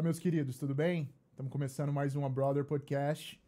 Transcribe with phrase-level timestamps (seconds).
[0.00, 1.10] meus queridos, tudo bem?
[1.32, 3.38] Estamos começando mais um A Brother Podcast,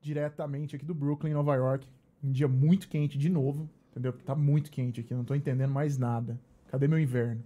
[0.00, 1.86] diretamente aqui do Brooklyn, Nova York.
[2.24, 4.12] Um dia muito quente de novo, entendeu?
[4.12, 6.40] Tá muito quente aqui, não tô entendendo mais nada.
[6.68, 7.42] Cadê meu inverno?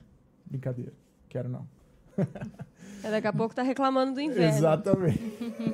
[0.46, 0.92] Brincadeira,
[1.28, 1.66] quero não.
[3.02, 4.56] É, daqui a pouco tá reclamando do inverno.
[4.56, 5.20] Exatamente.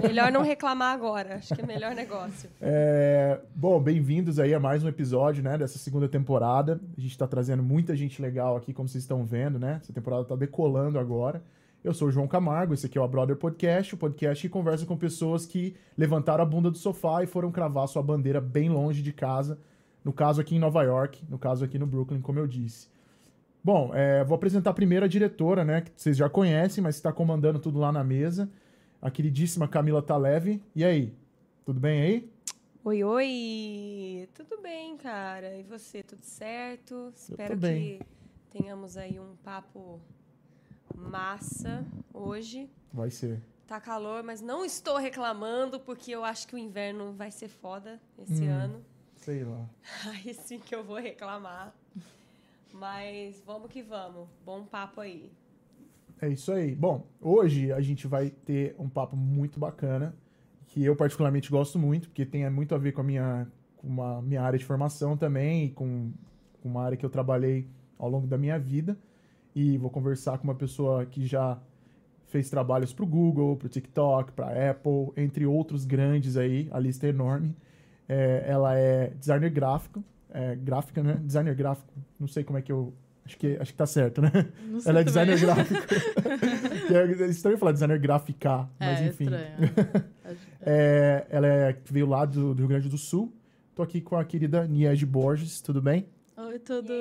[0.02, 2.50] Melhor não reclamar agora, acho que é melhor negócio.
[2.60, 6.80] É, bom, bem-vindos aí a mais um episódio, né, dessa segunda temporada.
[6.96, 9.78] A gente tá trazendo muita gente legal aqui, como vocês estão vendo, né?
[9.80, 11.40] Essa temporada tá decolando agora.
[11.82, 14.52] Eu sou o João Camargo, esse aqui é o A Brother Podcast, o podcast que
[14.52, 18.68] conversa com pessoas que levantaram a bunda do sofá e foram cravar sua bandeira bem
[18.68, 19.58] longe de casa.
[20.04, 22.86] No caso aqui em Nova York, no caso aqui no Brooklyn, como eu disse.
[23.64, 27.58] Bom, é, vou apresentar primeiro a diretora, né, que vocês já conhecem, mas está comandando
[27.58, 28.50] tudo lá na mesa,
[29.00, 30.62] a queridíssima Camila Taleve.
[30.76, 31.14] E aí,
[31.64, 32.30] tudo bem aí?
[32.84, 34.28] Oi, oi!
[34.34, 35.56] Tudo bem, cara?
[35.56, 37.10] E você, tudo certo?
[37.16, 38.00] Espero bem.
[38.50, 39.98] que tenhamos aí um papo
[40.96, 42.68] massa hoje.
[42.92, 43.40] Vai ser.
[43.66, 48.00] Tá calor, mas não estou reclamando porque eu acho que o inverno vai ser foda
[48.18, 48.50] esse Hum.
[48.52, 48.84] ano.
[49.16, 49.68] Sei lá.
[50.06, 51.72] Aí sim que eu vou reclamar.
[52.72, 54.28] Mas vamos que vamos.
[54.44, 55.30] Bom papo aí.
[56.20, 56.74] É isso aí.
[56.74, 60.14] Bom, hoje a gente vai ter um papo muito bacana,
[60.66, 64.22] que eu particularmente gosto muito, porque tem muito a ver com a minha, com a
[64.22, 66.12] minha área de formação também, e com,
[66.62, 67.68] com uma área que eu trabalhei
[67.98, 68.96] ao longo da minha vida.
[69.54, 71.58] E vou conversar com uma pessoa que já
[72.30, 76.68] fez trabalhos para o Google, para o TikTok, para a Apple, entre outros grandes aí,
[76.70, 77.54] a lista é enorme.
[78.08, 81.20] É, ela é designer gráfico, é, gráfica, né?
[81.22, 82.92] Designer gráfico, não sei como é que eu...
[83.24, 84.30] Acho que, acho que tá certo, né?
[84.66, 85.34] Não sei Ela é também.
[85.34, 85.80] designer gráfico.
[86.90, 89.26] Que é estranho falar designer gráfica, mas é, enfim.
[90.62, 93.32] É, ela é, veio lá do, do Rio Grande do Sul.
[93.74, 96.06] Tô aqui com a querida Niege Borges, tudo bem?
[96.36, 96.92] Oi, tudo.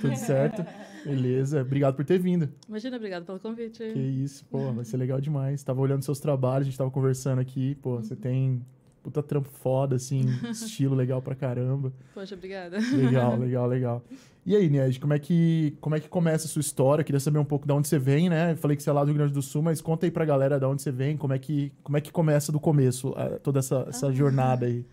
[0.00, 0.64] Tudo certo?
[1.04, 1.62] Beleza.
[1.62, 2.48] Obrigado por ter vindo.
[2.68, 3.78] Imagina, obrigado pelo convite.
[3.78, 5.62] Que isso, pô, vai ser legal demais.
[5.62, 8.60] Tava olhando seus trabalhos, a gente tava conversando aqui, pô, você tem
[9.02, 11.90] puta trampo foda, assim, estilo legal pra caramba.
[12.14, 12.78] Poxa, obrigada.
[12.78, 14.04] Legal, legal, legal.
[14.44, 17.04] E aí, Niege, como é que como é que começa a sua história?
[17.04, 18.52] Queria saber um pouco de onde você vem, né?
[18.52, 20.24] Eu falei que você é lá do Rio Grande do Sul, mas conta aí pra
[20.24, 23.38] galera de onde você vem, como é que como é que começa do começo eh,
[23.42, 24.12] toda essa, essa Ah.
[24.12, 24.84] jornada aí.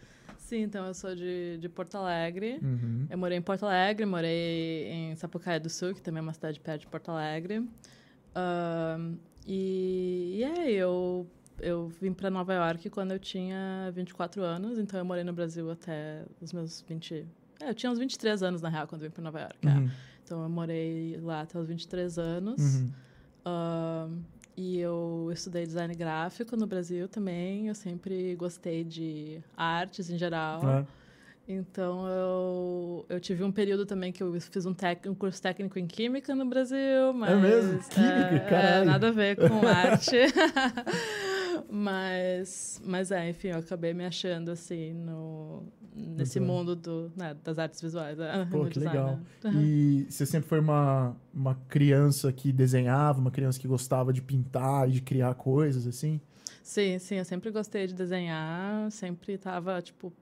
[0.47, 2.57] Sim, então eu sou de, de Porto Alegre.
[2.63, 3.05] Uhum.
[3.09, 6.57] Eu morei em Porto Alegre, morei em Sapucaia do Sul, que também é uma cidade
[6.57, 7.67] perto de Porto Alegre.
[8.33, 11.27] Ahn, e, e é, eu,
[11.59, 15.69] eu vim para Nova York quando eu tinha 24 anos, então eu morei no Brasil
[15.69, 17.27] até os meus 20.
[17.59, 19.67] É, eu tinha uns 23 anos, na real, quando eu vim para Nova York.
[19.67, 19.69] é.
[19.69, 19.89] Uhum.
[20.23, 22.61] Então eu morei lá até os 23 anos.
[22.61, 22.91] Uhum.
[23.43, 24.19] Ahn,
[24.57, 27.67] e eu estudei design gráfico no Brasil também.
[27.67, 30.67] Eu sempre gostei de artes em geral.
[30.67, 30.85] É.
[31.47, 35.79] Então eu, eu tive um período também que eu fiz um, tec, um curso técnico
[35.79, 37.79] em química no Brasil, mas mesmo?
[37.87, 38.55] Química?
[38.55, 40.17] é, é, nada a ver com arte.
[41.69, 45.63] Mas mas é, enfim, eu acabei me achando assim no
[45.95, 49.19] nesse mundo do, né, das artes visuais, é, Pô, que design, legal.
[49.43, 49.51] né.
[49.55, 54.87] E você sempre foi uma, uma criança que desenhava, uma criança que gostava de pintar
[54.87, 56.21] e de criar coisas, assim?
[56.61, 60.13] Sim, sim, eu sempre gostei de desenhar, sempre estava, tipo,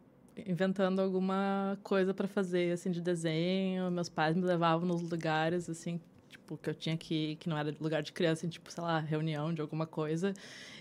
[0.46, 3.90] inventando alguma coisa para fazer, assim, de desenho.
[3.92, 6.00] Meus pais me levavam nos lugares, assim,
[6.46, 9.00] tipo, que eu tinha que que não era lugar de criança, assim, tipo, sei lá,
[9.00, 10.32] reunião de alguma coisa.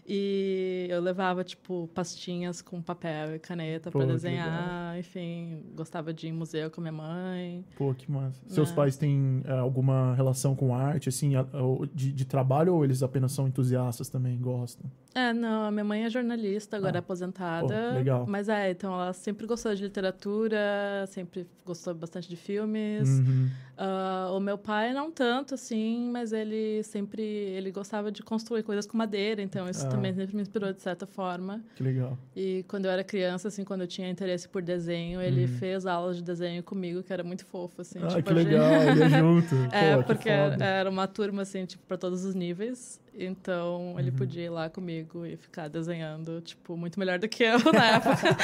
[0.07, 6.31] E eu levava, tipo, pastinhas com papel e caneta para desenhar, enfim, gostava de ir
[6.31, 7.65] em museu com minha mãe.
[7.75, 8.39] Pô, que massa.
[8.47, 8.75] Seus É.
[8.75, 11.47] pais têm é, alguma relação com arte, assim, a-
[11.95, 14.91] de, de trabalho, ou eles apenas são entusiastas também, gostam?
[15.15, 17.89] É, não, a minha mãe é jornalista, agora Ah, é aposentada.
[17.91, 18.27] pô, legal.
[18.29, 23.09] Mas é, então ela sempre gostou de literatura, sempre gostou bastante de filmes.
[23.09, 23.49] Uhum.
[23.77, 28.87] Ah, o meu pai não tanto, assim, mas ele sempre ele gostava de construir coisas
[28.87, 29.89] com madeira, então isso Ah.
[29.89, 31.61] também sempre me inspirou de certa forma.
[31.75, 32.17] Que legal.
[32.37, 35.49] E quando eu era criança, assim, quando eu tinha interesse por desenho, ele Uhum.
[35.59, 37.99] fez aulas de desenho comigo, que era muito fofo, assim.
[38.03, 39.55] ah, tipo, que gente- legal, ia junto.
[39.75, 43.01] É, Pô, que porque era uma turma, assim, tipo, para todos os níveis.
[43.17, 44.17] Então, ele Uhum.
[44.17, 48.37] podia ir lá comigo e ficar desenhando, tipo, muito melhor do que eu na época.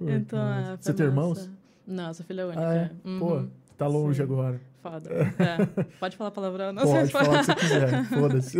[0.00, 1.50] Então, é, Você tem irmãos?
[1.86, 2.66] Não, eu sou filha única.
[2.68, 2.90] Ah, é?
[3.04, 3.18] Uhum.
[3.18, 3.42] Pô,
[3.76, 4.22] tá longe Sim.
[4.22, 4.60] agora.
[4.82, 5.10] Foda.
[5.14, 5.82] É.
[5.98, 8.58] Pode falar palavrão, não Pode falar o que você quiser, foda-se.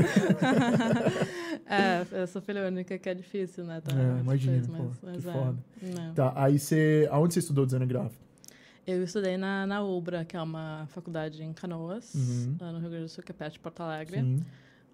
[1.66, 3.80] É, eu sou filha única, que é difícil, né?
[3.80, 5.56] Tá, É, imagino, coisas, pô, mas, é, foda.
[5.82, 6.14] não.
[6.14, 7.08] Tá, aí você...
[7.10, 8.22] Aonde você estudou design gráfico?
[8.86, 12.56] Eu estudei na, na UBRA, que é uma faculdade em Canoas, Uhum.
[12.60, 14.20] lá no Rio Grande do Sul, que é perto de Porto Alegre.
[14.20, 14.44] Sim.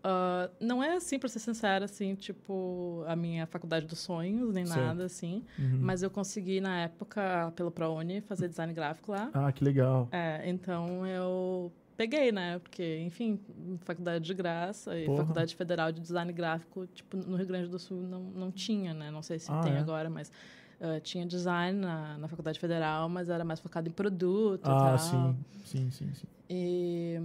[0.02, 4.64] Ah, não é assim, pra ser sincera, assim, tipo, a minha faculdade dos sonhos, nem
[4.64, 4.78] Certo.
[4.86, 5.44] nada, assim.
[5.58, 5.78] Uhum.
[5.82, 9.30] Mas eu consegui, na época, pelo ProUni, fazer design gráfico lá.
[9.34, 10.08] Ah, que legal.
[10.10, 12.58] É, então eu peguei, né?
[12.58, 13.38] Porque, enfim,
[13.80, 15.18] faculdade de graça e Porra.
[15.18, 19.10] faculdade federal de design gráfico, tipo, no Rio Grande do Sul não, não tinha, né?
[19.10, 19.78] Não sei se Ah, tem é?
[19.78, 20.32] agora, mas
[20.80, 24.76] ah, tinha design na, na faculdade federal, mas era mais focado em produto e Ah,
[24.96, 24.98] tal.
[24.98, 25.36] sim.
[25.62, 26.26] Sim, sim, sim.
[26.48, 27.20] E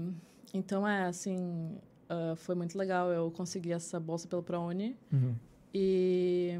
[0.54, 1.78] então é assim,
[2.10, 3.12] ah, foi muito legal.
[3.12, 5.36] Eu consegui essa bolsa pelo ProUni Uhum.
[5.74, 6.60] e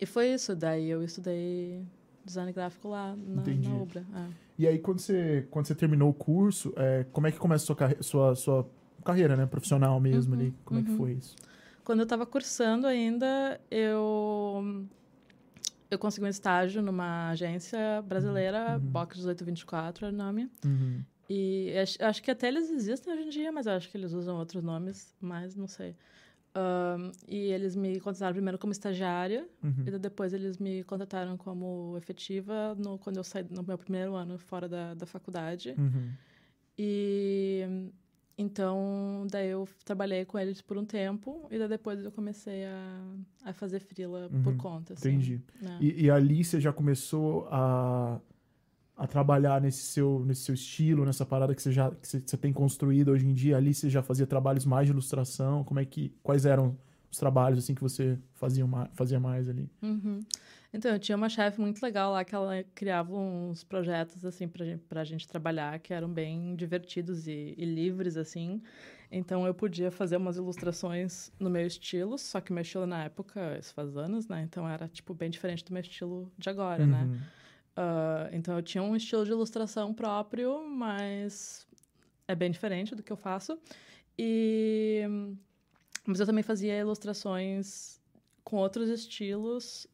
[0.00, 0.54] e foi isso.
[0.56, 1.84] Daí eu estudei
[2.24, 4.04] design gráfico lá na, na Ubra.
[4.14, 4.42] é.
[4.58, 7.66] E aí, quando você, quando você terminou o curso, é, como é que começa a
[7.66, 8.68] sua, carre- sua, sua
[9.04, 9.46] carreira, né?
[9.46, 10.54] Profissional mesmo Uhum, ali?
[10.64, 10.96] Como é que uhum.
[10.98, 11.34] foi isso?
[11.84, 14.86] Quando eu estava cursando ainda, eu
[15.90, 18.78] eu consegui um estágio numa agência brasileira, Uhum.
[18.90, 20.48] Box 1824 é o nome.
[20.64, 21.02] Uhum.
[21.34, 24.36] E acho, acho que até eles existem hoje em dia, mas acho que eles usam
[24.36, 25.96] outros nomes, mas não sei.
[26.54, 29.84] Ahn, e eles me contrataram primeiro como estagiária, Uhum.
[29.86, 34.36] e depois eles me contrataram como efetiva no, quando eu saí no meu primeiro ano
[34.38, 35.74] fora da, da faculdade.
[35.78, 36.10] Uhum.
[36.76, 37.62] E
[38.36, 43.02] então, daí eu trabalhei com eles por um tempo, e daí depois eu comecei a,
[43.44, 44.92] a fazer freela por Uhum, conta.
[44.92, 45.40] Assim, Entendi.
[45.62, 45.78] né?
[45.80, 48.20] E, e ali você já começou a,
[48.96, 52.36] a trabalhar nesse seu, nesse seu estilo, nessa parada que você já que você, você
[52.36, 53.56] tem construído hoje em dia.
[53.56, 55.64] Ali você já fazia trabalhos mais de ilustração.
[55.64, 56.76] Como é que quais eram
[57.10, 59.70] os trabalhos assim que você fazia mais, fazia mais ali?
[59.82, 60.20] Uhum.
[60.74, 64.64] Então, eu tinha uma chefe muito legal lá que ela criava uns projetos, assim, pra
[64.64, 68.62] gente, pra gente trabalhar, que eram bem divertidos e, e livres, assim.
[69.10, 73.58] Então, eu podia fazer umas ilustrações no meu estilo, só que meu estilo na época,
[73.60, 74.42] isso faz anos, né?
[74.42, 77.06] Então, era, tipo, bem diferente do meu estilo de agora, né?
[77.76, 81.66] Ah, então, eu tinha um estilo de ilustração próprio, mas
[82.28, 83.58] é bem diferente do que eu faço.
[84.18, 85.02] E...
[86.04, 88.00] Mas eu também fazia ilustrações
[88.44, 89.86] com outros estilos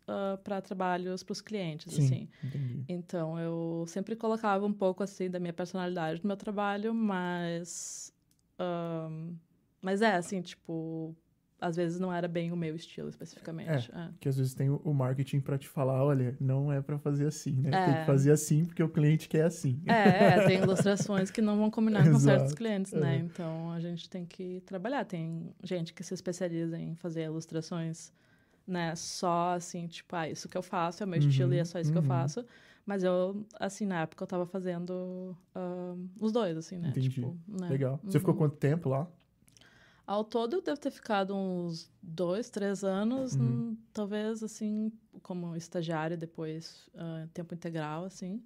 [0.43, 2.29] para trabalhos para os clientes, Sim, assim.
[2.43, 2.85] entendi.
[2.89, 8.13] Então, eu sempre colocava um pouco, assim, da minha personalidade no meu trabalho, mas...
[8.59, 9.35] ahn,
[9.83, 11.15] mas é, assim, tipo...
[11.61, 13.91] Às vezes não era bem o meu estilo, especificamente.
[13.93, 14.11] É.
[14.21, 17.53] Que às vezes tem o, marketing pra te falar, olha, não é pra fazer assim,
[17.53, 17.71] né?
[17.71, 18.01] Tem É.
[18.01, 19.81] que fazer assim porque o cliente quer assim.
[19.87, 19.93] É,
[20.37, 23.17] é, tem ilustrações que não vão combinar com certos clientes, né?
[23.17, 23.19] é.
[23.19, 25.05] Então a gente tem que trabalhar.
[25.05, 28.13] Tem gente que se especializa em fazer ilustrações,
[28.67, 28.95] né?
[28.95, 31.65] Só assim, tipo, ah, isso que eu faço é o meu Uhum, estilo e é
[31.65, 32.09] só isso que eu uhum.
[32.09, 32.45] faço.
[32.87, 36.89] Mas eu, assim, na época eu tava fazendo ahn, os dois, assim, né?
[36.89, 37.11] Entendi.
[37.11, 37.69] Tipo, né?
[37.69, 38.01] Legal.
[38.05, 38.39] Você ficou Uhum.
[38.39, 39.07] quanto tempo lá?
[40.09, 43.41] Ao todo, eu devo ter ficado uns dois, três anos, Uhum.
[43.73, 44.91] hum, talvez, assim,
[45.23, 48.43] como estagiária, depois ah, tempo integral, assim.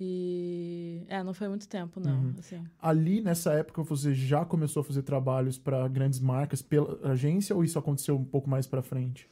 [0.00, 2.34] E, é, não foi muito tempo, não, Uhum.
[2.38, 2.64] assim.
[2.80, 7.62] Ali, nessa época, você já começou a fazer trabalhos pra grandes marcas pela agência ou
[7.62, 9.28] isso aconteceu um pouco mais pra frente?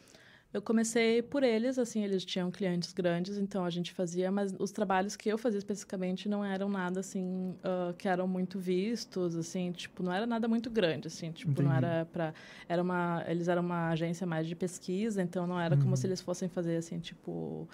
[0.57, 4.71] Eu comecei por eles, assim, eles tinham clientes grandes, então a gente fazia, mas os
[4.71, 9.71] trabalhos que eu fazia especificamente não eram nada, assim, ah, que eram muito vistos, assim,
[9.73, 11.85] tipo, não era nada muito grande, assim, tipo, não Entendi.
[11.85, 12.33] era pra...
[12.67, 15.83] Era uma, eles eram uma agência mais de pesquisa, então não era Uhum.
[15.83, 17.69] como se eles fossem fazer, assim, tipo,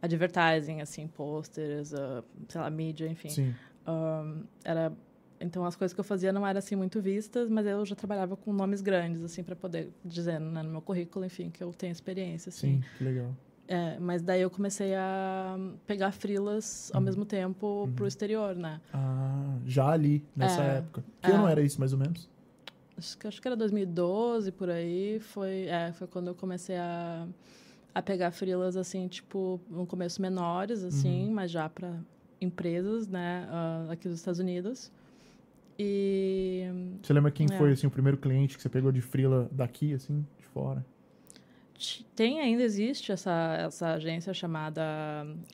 [0.00, 3.30] advertising, assim, posters, ah, sei lá, mídia, enfim.
[3.30, 3.52] Sim.
[3.84, 4.92] Ahn, era
[5.40, 8.36] então as coisas que eu fazia não eram assim muito vistas mas eu já trabalhava
[8.36, 11.92] com nomes grandes assim para poder dizer né, no meu currículo enfim que eu tenho
[11.92, 13.34] experiência assim Sim, que legal.
[13.68, 17.04] É, mas daí eu comecei a pegar frilas ao Uhum.
[17.04, 17.92] mesmo tempo Uhum.
[17.92, 21.04] pro exterior né Ah, já ali, nessa É, época.
[21.20, 21.52] Que ano é.
[21.52, 22.28] era isso, mais ou menos?
[22.96, 27.28] acho que acho que era 2012 por aí foi é, foi quando eu comecei a
[27.94, 31.34] a pegar frilas assim tipo no começo menores assim Uhum.
[31.34, 31.94] mas já para
[32.40, 34.90] empresas né ah, aqui dos Estados Unidos
[35.78, 36.64] e
[37.02, 37.56] Você lembra quem É.
[37.56, 40.84] foi, assim, o primeiro cliente que você pegou de frila daqui, assim, de fora?
[42.16, 44.82] Tem ainda existe essa, essa agência chamada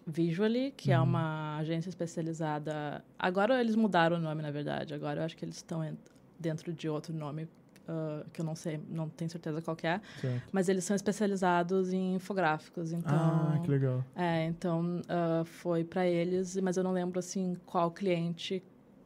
[0.07, 1.05] Visually, que é Uhum.
[1.05, 3.05] uma agência especializada.
[3.19, 4.95] Agora eles mudaram o nome, na verdade.
[4.95, 5.99] Agora eu acho que eles estão en-
[6.41, 7.47] dentro de outro nome
[7.87, 10.01] ah, que eu não sei, não tenho certeza qual é.
[10.19, 10.43] Certo.
[10.51, 12.95] Mas eles são especializados em infográficos.
[12.95, 14.03] Então, Ah, que legal.
[14.17, 18.63] é, então ah, foi para eles, mas eu não lembro assim qual cliente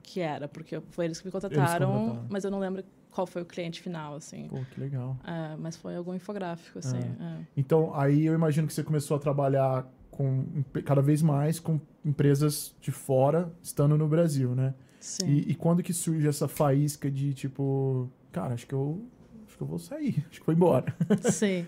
[0.09, 2.27] que era, porque foi eles que me contrataram, contrataram.
[2.31, 4.49] mas eu não lembro qual foi o cliente final, assim.
[4.49, 5.19] Pô, que legal.
[5.23, 6.99] É, mas foi algum infográfico, assim.
[6.99, 7.45] é.
[7.55, 12.75] Então, aí eu imagino que você começou a trabalhar com cada vez mais com empresas
[12.81, 14.75] de fora, estando no Brasil, né?
[14.99, 15.27] Sim.
[15.29, 19.05] E, e quando que surge essa faísca de tipo, cara, acho que eu
[19.47, 20.95] acho que eu vou sair, acho que vou embora.
[21.31, 21.67] Sim.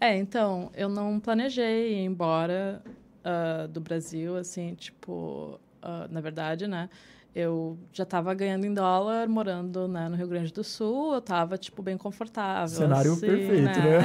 [0.00, 2.82] É, então, eu não planejei ir embora
[3.24, 6.90] ah, do Brasil, assim, tipo, ah, na verdade, né?
[7.38, 11.58] Eu já estava ganhando em dólar, morando né, no Rio Grande do Sul, eu estava,
[11.58, 12.68] tipo, bem confortável.
[12.78, 13.98] Cenário assim, perfeito, né?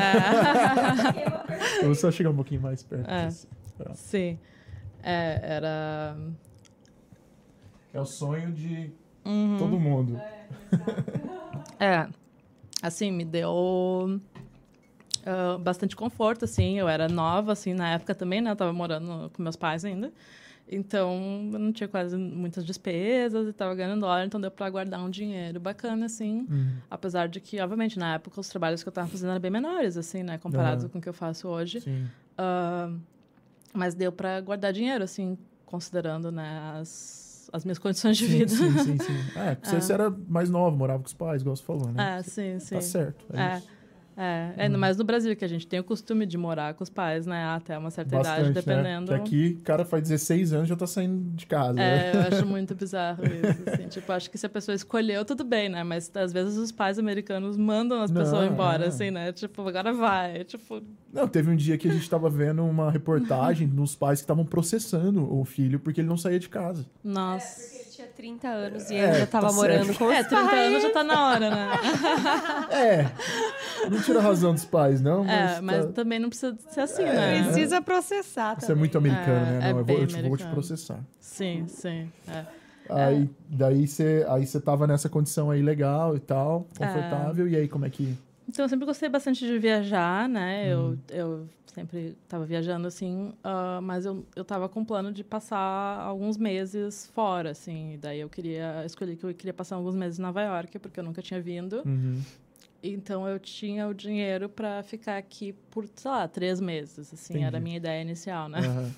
[1.80, 1.80] É.
[1.80, 3.10] eu vou só chegar um pouquinho mais perto.
[3.10, 3.28] É.
[3.28, 3.48] assim.
[3.78, 3.96] Pronto.
[3.96, 4.38] Sim.
[5.02, 6.18] É, era...
[7.94, 8.92] É o sonho de
[9.26, 9.58] Uhum.
[9.58, 10.20] Todo mundo.
[11.80, 12.08] É,
[12.80, 14.20] assim, me deu
[15.26, 16.78] ah, bastante conforto, assim.
[16.78, 18.52] Eu era nova, assim, na época também, né?
[18.52, 20.12] Eu tava morando com meus pais ainda.
[20.70, 25.02] Então, eu não tinha quase muitas despesas e tava ganhando dólar, então deu para guardar
[25.02, 26.48] um dinheiro bacana, assim.
[26.50, 26.72] Uhum.
[26.90, 29.98] Apesar de que, obviamente, na época, os trabalhos que eu tava fazendo eram bem menores,
[29.98, 30.38] assim, né?
[30.38, 30.90] Comparado Aham.
[30.90, 31.84] com o que eu faço hoje.
[32.38, 32.90] Ah,
[33.74, 38.50] mas deu para guardar dinheiro, assim, considerando, né, as, as minhas condições de Sim, vida.
[38.56, 39.26] sim, sim, sim.
[39.36, 42.18] É, porque você era mais nova, morava com os pais, igual você falou, né?
[42.18, 42.76] É, sim, sim.
[42.76, 43.26] Tá certo.
[43.34, 43.58] É, É.
[43.58, 43.68] isso.
[44.24, 46.90] É, ainda mais no Brasil, que a gente tem o costume de morar com os
[46.92, 47.44] pais, né?
[47.56, 49.12] Até uma certa idade, Bastante, dependendo.
[49.12, 49.18] né?
[49.20, 51.74] Que aqui, o cara faz 16 anos e já tá saindo de casa.
[51.74, 52.12] né?
[52.12, 53.64] É, eu acho muito bizarro isso.
[53.70, 53.88] Assim.
[53.88, 55.84] tipo, acho que se a pessoa escolheu, tudo bem, né?
[55.84, 58.88] Mas às vezes os pais americanos mandam as Não, pessoas embora, é.
[58.90, 59.32] assim, né?
[59.32, 60.44] Tipo, agora vai.
[60.44, 64.24] Tipo, Não, teve um dia que a gente tava vendo uma reportagem nos pais que
[64.26, 66.86] estavam processando o filho porque ele não saía de casa.
[67.04, 67.60] nossa.
[67.60, 69.98] Porque ele tinha 30 anos e É, ainda tá tava morando certo.
[69.98, 70.68] com os É, 30 pais.
[70.70, 71.68] anos já tá na hora, né?
[72.72, 73.12] É,
[73.90, 76.82] não tira a razão dos pais, não, mas, É, mas tá- também não precisa ser
[76.82, 77.44] assim, né?
[77.44, 78.80] Precisa processar isso é também.
[78.80, 79.70] muito americano, É, né?
[79.70, 81.00] é Não, eu, vou, eu te- vou te processar.
[81.20, 82.12] Sim, sim.
[82.28, 82.46] É.
[82.90, 87.68] Aí, daí você aí você tava nessa condição aí legal e tal, confortável, e aí
[87.68, 88.18] como é que...
[88.50, 90.76] Então, eu sempre gostei bastante de viajar, né?
[90.76, 90.98] Uhum.
[91.10, 95.58] Eu, eu sempre estava viajando, assim, ah, mas eu, eu tava com plano de passar
[96.02, 97.98] alguns meses fora, assim.
[98.02, 101.04] Daí eu queria, escolhi que eu queria passar alguns meses em Nova York, porque eu
[101.04, 101.82] nunca tinha vindo.
[101.86, 102.20] Uhum.
[102.84, 107.34] Então, eu tinha o dinheiro para ficar aqui por, sei lá, três meses, assim.
[107.34, 107.46] Entendi.
[107.46, 108.60] Era a minha ideia inicial, né?
[108.60, 108.92] Aham.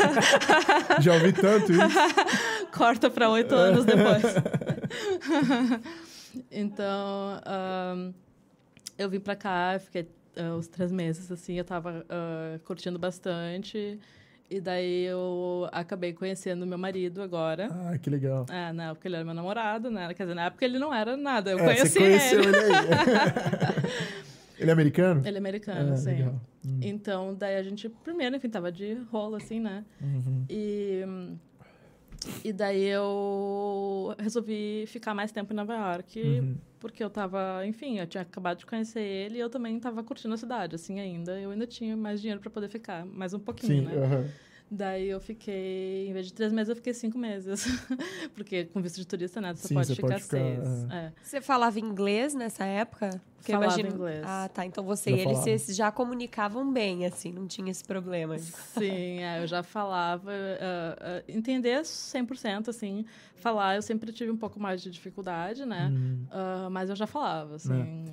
[1.00, 1.82] Já ouvi tanto isso.
[2.72, 4.22] Corta para oito anos depois.
[6.50, 8.12] então, ahn,
[8.96, 14.00] eu vim para cá, fiquei ah, os três meses, assim, eu tava ah, curtindo bastante.
[14.50, 17.68] E daí eu acabei conhecendo meu marido agora.
[17.70, 18.46] Ah, que legal.
[18.48, 20.12] É, na época ele era meu namorado, né?
[20.14, 21.50] Quer dizer, na época ele não era nada.
[21.50, 22.48] Eu É, conheci você conheceu ele.
[22.48, 22.72] ele aí.
[24.58, 25.22] ele é americano?
[25.26, 26.10] Ele é americano, Ah, sim.
[26.10, 26.40] legal.
[26.66, 26.80] Hum.
[26.82, 29.84] Então, daí a gente, primeiro, enfim, tava de rolo, assim, né?
[30.00, 30.44] Uhum.
[30.48, 31.04] E,
[32.44, 36.56] e daí eu resolvi ficar mais tempo em Nova York, Uhum.
[36.78, 40.34] Porque eu tava, enfim, eu tinha acabado de conhecer ele e eu também tava curtindo
[40.34, 41.38] a cidade, assim, ainda.
[41.40, 44.02] Eu ainda tinha mais dinheiro para poder ficar, mais um pouquinho, Sim, né?
[44.04, 44.38] aham.
[44.70, 47.64] Daí eu fiquei, em vez de três meses, eu fiquei cinco meses.
[48.34, 49.54] porque com visto de turista, né?
[49.54, 50.68] Você Sim, pode você ficar pode ficar, seis.
[50.90, 50.96] é.
[50.96, 51.12] É.
[51.22, 53.08] Você falava inglês nessa época?
[53.36, 54.22] Porque eu Falava imagino- inglês.
[54.26, 54.66] Ah, tá.
[54.66, 55.42] Então você Já e ele falava.
[55.42, 58.36] vocês já comunicavam bem, assim, não tinha esse problema.
[58.38, 60.30] Sim, é, eu já falava.
[60.60, 63.06] ah, ah, entender 100%, assim.
[63.36, 65.88] Falar, eu sempre tive um pouco mais de dificuldade, né?
[65.90, 66.26] Hum.
[66.30, 68.04] Ah, mas eu já falava, assim.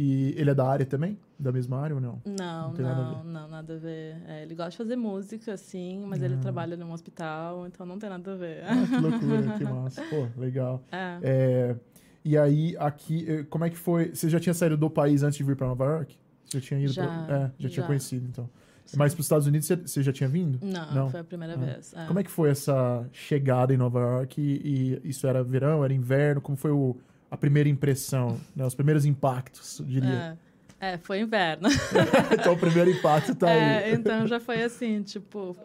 [0.00, 1.18] E ele é da área também?
[1.36, 2.22] Da mesma área ou não?
[2.24, 4.16] Não, Não tem nada não, não, nada a ver.
[4.28, 8.08] É, ele gosta de fazer música, sim, mas ele trabalha num hospital, então não tem
[8.08, 8.62] nada a ver.
[8.64, 10.02] Ah, que loucura, que massa.
[10.08, 10.84] Pô, legal.
[10.92, 11.18] É.
[11.22, 11.76] É,
[12.24, 14.14] e aí, aqui, eh, como é que foi?
[14.14, 16.16] Você já tinha saído do país antes de vir para Nova York?
[16.44, 17.36] Você já tinha ido Já, pra...
[17.36, 17.86] É, já, tinha já.
[17.86, 18.48] conhecido, então.
[18.86, 18.96] Sim.
[18.98, 20.58] Mas para os Estados Unidos, você, você já tinha vindo?
[20.64, 21.10] Não, Não?
[21.10, 21.56] foi a primeira Ah.
[21.56, 21.92] vez.
[21.92, 22.06] é.
[22.06, 24.40] Como é que foi essa chegada em Nova York?
[24.40, 26.40] E, e isso era verão, era inverno?
[26.40, 26.96] Como foi o,
[27.30, 28.64] a primeira impressão, né?
[28.64, 30.36] os primeiros impactos, eu diria?
[30.44, 30.48] É.
[30.80, 31.68] É, foi inverno.
[32.32, 33.58] então, o primeiro impacto tá aí.
[33.58, 35.56] É, então já foi assim, tipo.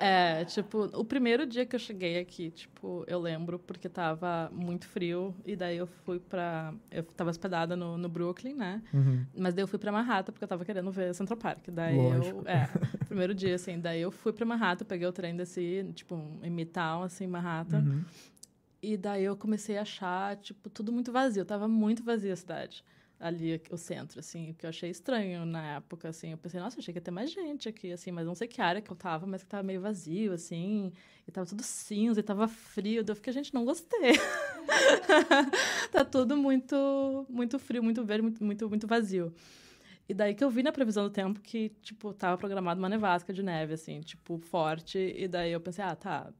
[0.00, 4.86] É, tipo, o primeiro dia que eu cheguei aqui, tipo, eu lembro porque tava muito
[4.86, 6.72] frio e daí eu fui pra.
[6.90, 8.80] Eu tava hospedada no, no Brooklyn, né?
[8.94, 9.26] Uhum.
[9.36, 11.68] Mas daí eu fui pra Manhattan porque eu tava querendo ver Central Park.
[11.68, 12.38] Daí Lógico.
[12.38, 12.48] eu.
[12.48, 12.70] É,
[13.06, 13.78] primeiro dia, assim.
[13.80, 17.80] Daí eu fui pra Manhattan, peguei o trem desse, tipo, em Midtown, assim, Manhattan.
[17.80, 18.04] Uhum.
[18.82, 21.44] E daí eu comecei a achar, tipo, tudo muito vazio.
[21.44, 22.84] Tava muito vazia a cidade.
[23.20, 26.30] Ali, o centro, assim, o que eu achei estranho na época, assim.
[26.30, 28.60] Eu pensei, nossa, achei que ia ter mais gente aqui, assim, mas não sei que
[28.60, 30.92] área que eu tava, mas que tava meio vazio, assim.
[31.26, 33.02] E tava tudo cinza, e tava frio.
[33.02, 34.12] Daí eu fiquei, gente, não gostei.
[35.90, 39.34] tá tudo muito, muito frio, muito verde, muito, muito, muito vazio.
[40.08, 43.32] E daí que eu vi na previsão do tempo que, tipo, tava programada uma nevasca
[43.32, 44.96] de neve, assim, tipo, forte.
[44.98, 46.32] E daí eu pensei, ah, tá,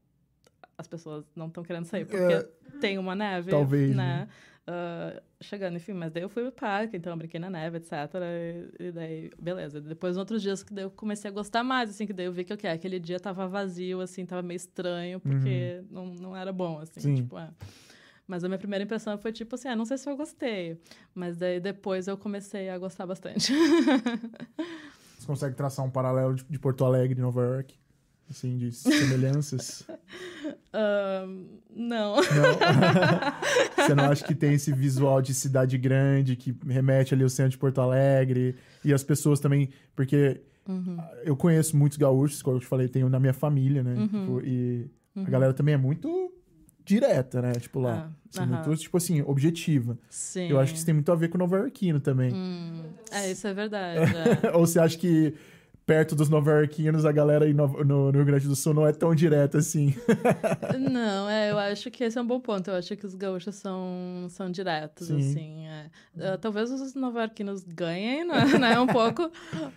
[0.79, 2.47] as pessoas não estão querendo sair porque É,
[2.79, 4.27] tem uma neve, talvez, né?
[4.65, 7.91] Ah, chegando, enfim, mas daí eu fui pro parque, então eu brinquei na neve, etc.
[8.79, 9.81] E, e daí, beleza.
[9.81, 12.53] Depois, outros dias que eu comecei a gostar mais, assim, que daí eu vi que
[12.53, 16.99] okay, aquele dia tava vazio, assim, tava meio estranho, porque não, não era bom, assim,
[16.99, 17.15] Sim.
[17.15, 17.49] tipo, é.
[18.27, 20.79] Mas a minha primeira impressão foi tipo assim, ah, não sei se eu gostei.
[21.15, 23.51] Mas daí depois eu comecei a gostar bastante.
[25.17, 27.75] Você consegue traçar um paralelo de, de Porto Alegre e Nova York?
[28.29, 29.83] Assim, de semelhanças?
[30.73, 31.45] Ahn,
[31.75, 32.15] não.
[32.15, 32.21] Não?
[33.75, 37.51] Você não acha que tem esse visual de cidade grande que remete ali ao centro
[37.51, 38.55] de Porto Alegre?
[38.83, 39.69] E as pessoas também...
[39.95, 40.97] Porque Uhum.
[41.23, 43.95] eu conheço muitos gaúchos, como eu te falei, tenho na minha família, né?
[44.07, 46.31] Tipo, e a galera também é muito...
[46.85, 47.53] direta, né?
[47.53, 48.11] Tipo lá.
[48.35, 48.63] Ah, é aham.
[48.67, 49.97] muito, tipo assim, objetiva.
[50.11, 50.47] Sim.
[50.49, 52.31] Eu acho que isso tem muito a ver com o nova iorquino também.
[52.33, 53.99] Hum, é, isso é verdade.
[54.43, 54.51] é.
[54.55, 55.33] Ou você acha que
[55.89, 58.85] perto dos nova iorquinos a galera aí no, no- no Rio Grande do Sul não
[58.85, 59.95] é tão direta assim?
[60.79, 62.69] Não, é, eu acho que esse é um bom ponto.
[62.69, 65.17] Eu acho que os gaúchos são, são diretos, Sim.
[65.17, 65.67] assim.
[65.67, 65.89] é.
[66.19, 69.31] Ah, talvez os nova-iorquinos ganhem, né, né, um pouco,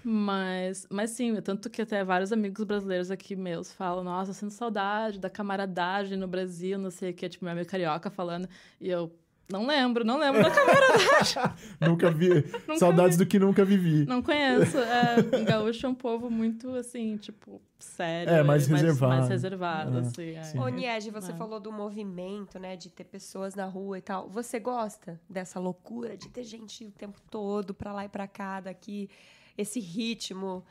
[0.05, 5.19] mas, mas sim, tanto que até vários amigos brasileiros aqui meus falam, nossa, sinto saudade
[5.19, 8.47] da camaradagem no Brasil, não sei o que, tipo, meu amigo carioca falando,
[8.81, 9.11] e eu
[9.51, 11.43] não lembro, não lembro da camaradagem,
[11.81, 12.29] nunca vi.
[12.67, 14.07] Nunca Saudades do que nunca vivi.
[14.07, 14.79] não conheço.
[14.79, 18.33] É, gaúcho é um povo muito, assim, tipo, sério.
[18.33, 19.15] É, mais reservado.
[19.17, 20.57] Mais reservado, É, assim.
[20.59, 20.61] é.
[20.61, 21.35] Ô, Niege, você É.
[21.35, 22.77] falou do movimento, né?
[22.77, 24.29] De ter pessoas na rua e tal.
[24.31, 28.61] Você gosta dessa loucura de ter gente o tempo todo pra lá e pra cá,
[28.61, 29.11] daqui?
[29.59, 30.65] Esse ritmo.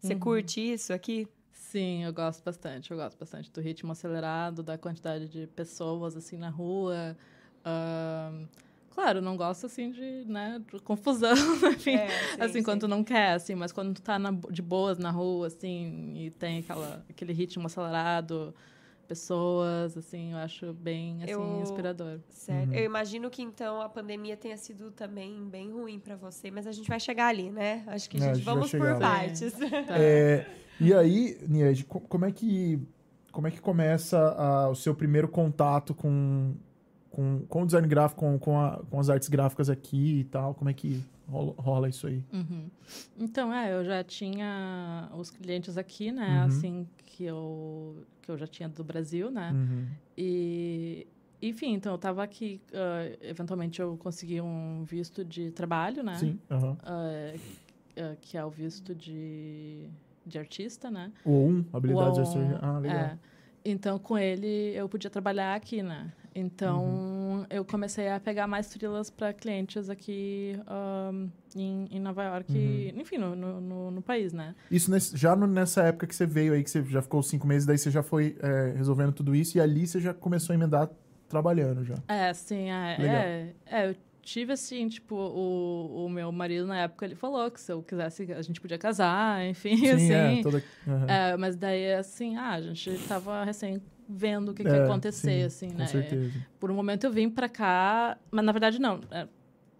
[0.00, 1.28] Você curte isso aqui?
[1.52, 2.90] Sim, eu gosto bastante.
[2.90, 7.16] Eu gosto bastante do ritmo acelerado, da quantidade de pessoas assim na rua.
[7.64, 8.46] Ahn,
[8.90, 11.32] claro, não gosto assim de, né, de confusão,
[11.74, 11.94] enfim.
[11.96, 12.62] É, sim, assim, sim.
[12.62, 16.12] quando tu não quer, assim, mas quando tu tá na- de boas na rua, assim,
[16.16, 18.54] e tem aquela, aquele ritmo acelerado,
[19.08, 22.20] pessoas, assim, eu acho bem, assim, Eu- inspirador.
[22.30, 22.72] Certo.
[22.72, 26.72] Eu imagino que então a pandemia tenha sido também bem ruim pra você, mas a
[26.72, 27.84] gente vai chegar ali, né?
[27.86, 28.98] Acho que a É, a gente gente vai vamos por lá.
[28.98, 29.52] partes.
[29.52, 29.98] Tá.
[29.98, 30.46] É,
[30.80, 32.80] e aí, Nied, co- como é que
[33.30, 36.54] como é que começa a- o seu primeiro contato com,
[37.14, 40.54] com, com o design gráfico, com, com, a- com as artes gráficas aqui e tal?
[40.54, 42.22] Como é que rola, rola isso aí?
[42.32, 42.68] Uhum.
[43.18, 46.38] Então, é, eu já tinha os clientes aqui, né?
[46.40, 46.44] Uhum.
[46.46, 49.52] Assim, que eu, que eu já tinha do Brasil, né?
[49.52, 49.86] Uhum.
[50.18, 51.06] E,
[51.40, 56.14] enfim, então eu tava aqui, ah, eventualmente eu consegui um visto de trabalho, né?
[56.16, 56.38] Sim.
[56.50, 56.74] Ah,
[57.96, 59.88] ah, que é o visto de,
[60.26, 61.12] de artista, né?
[61.24, 62.96] O O1, habilidades extra- Ah, legal.
[62.98, 63.18] É.
[63.66, 66.12] Então, com ele, eu podia trabalhar aqui, né?
[66.34, 67.46] Então, Uhum.
[67.48, 73.00] eu comecei a pegar mais frilas para clientes aqui ahn, em, em Nova York, Uhum.
[73.00, 74.54] enfim, no, no, no- país, né?
[74.70, 77.46] Isso nesse- já no- nessa época que você veio aí, que você já ficou cinco
[77.46, 80.56] meses, daí você já foi é, resolvendo tudo isso e ali você já começou a
[80.56, 80.90] emendar
[81.28, 81.94] trabalhando já.
[82.08, 87.04] É, sim, é, é, é, eu tive assim, tipo, o, o meu marido na época
[87.06, 90.12] ele falou que se eu quisesse a gente podia casar, enfim, Sim, assim.
[90.12, 90.42] é.
[90.42, 91.06] Toda, aham.
[91.10, 94.84] É, mas daí assim, ah, a gente tava recém vendo o que, que É, ia
[94.84, 95.86] acontecer, sim, assim, Com né?
[95.86, 96.32] certeza.
[96.60, 99.00] Por um momento eu vim pra cá, mas na verdade não.
[99.10, 99.26] É,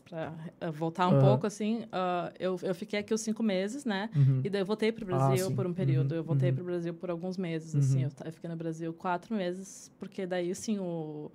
[0.09, 1.21] pra eh, voltar um Aham.
[1.21, 4.11] pouco, assim, ah, eu, eu fiquei aqui os cinco meses, né?
[4.15, 4.41] Uhum.
[4.45, 5.55] E daí eu voltei pro Ah, Brasil sim.
[5.55, 6.13] por um período.
[6.13, 6.55] Uhum, Eu voltei uhum.
[6.57, 7.81] pro Brasil por alguns meses, Uhum.
[7.81, 8.03] assim.
[8.05, 11.31] Eu, ta- eu fiquei no Brasil quatro meses, porque daí, assim, o,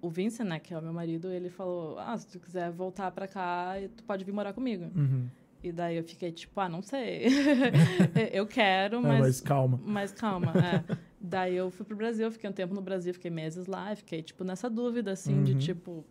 [0.00, 3.10] o Vincent, né, que é o meu marido, ele falou, ah, se tu quiser voltar
[3.10, 4.84] pra cá, tu pode vir morar comigo.
[4.94, 5.28] Uhum.
[5.62, 7.26] E daí eu fiquei, tipo, ah, não sei.
[8.32, 9.20] eu quero, É, mas...
[9.20, 9.80] mas calma.
[9.84, 10.84] Mas calma, é.
[11.20, 14.44] Daí eu fui pro Brasil, fiquei um tempo no Brasil, fiquei meses lá, fiquei, tipo,
[14.44, 15.58] nessa dúvida, assim, de Uhum.
[15.58, 16.04] tipo,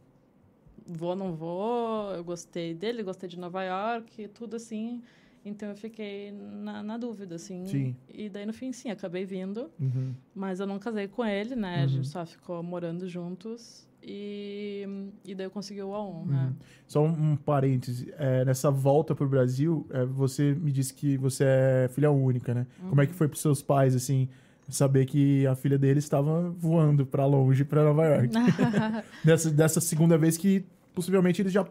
[0.86, 5.02] vou, não vou, eu gostei dele, gostei de Nova York, tudo assim.
[5.44, 7.65] Então eu fiquei na, na dúvida, assim.
[7.65, 7.96] Sim.
[8.12, 10.13] E daí no fim, sim, acabei vindo, Uhum.
[10.34, 11.80] mas eu não casei com ele, né?
[11.80, 11.88] A Uhum.
[11.88, 13.88] gente só ficou morando juntos.
[14.08, 14.88] E,
[15.24, 16.46] e daí eu consegui o A1, né?
[16.48, 16.56] Uhum.
[16.88, 18.12] Só um, um parêntese.
[18.18, 22.68] É, nessa volta pro Brasil, é, você me disse que você é filha única, né?
[22.88, 24.30] Como é que foi pros seus pais, assim,
[24.69, 28.34] saber que a filha deles estava voando pra longe, pra Nova York?
[29.23, 31.65] dessa, dessa segunda vez que possivelmente eles já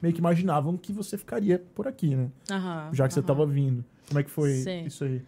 [0.00, 2.30] meio que imaginavam que você ficaria por aqui, né?
[2.50, 3.26] Aham, Já que você aham.
[3.26, 3.84] tava vindo.
[4.08, 4.84] Como é que foi Sim.
[4.86, 5.22] isso aí?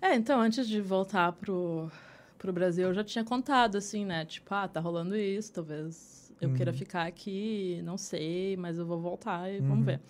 [0.00, 1.90] É, então, antes de voltar pro,
[2.38, 4.24] pro Brasil, eu já tinha contado, assim, né?
[4.24, 6.76] Tipo, ah, tá rolando isso, talvez eu queira Uhum.
[6.76, 9.68] ficar aqui, não sei, mas eu vou voltar e Uhum.
[9.68, 10.00] vamos ver.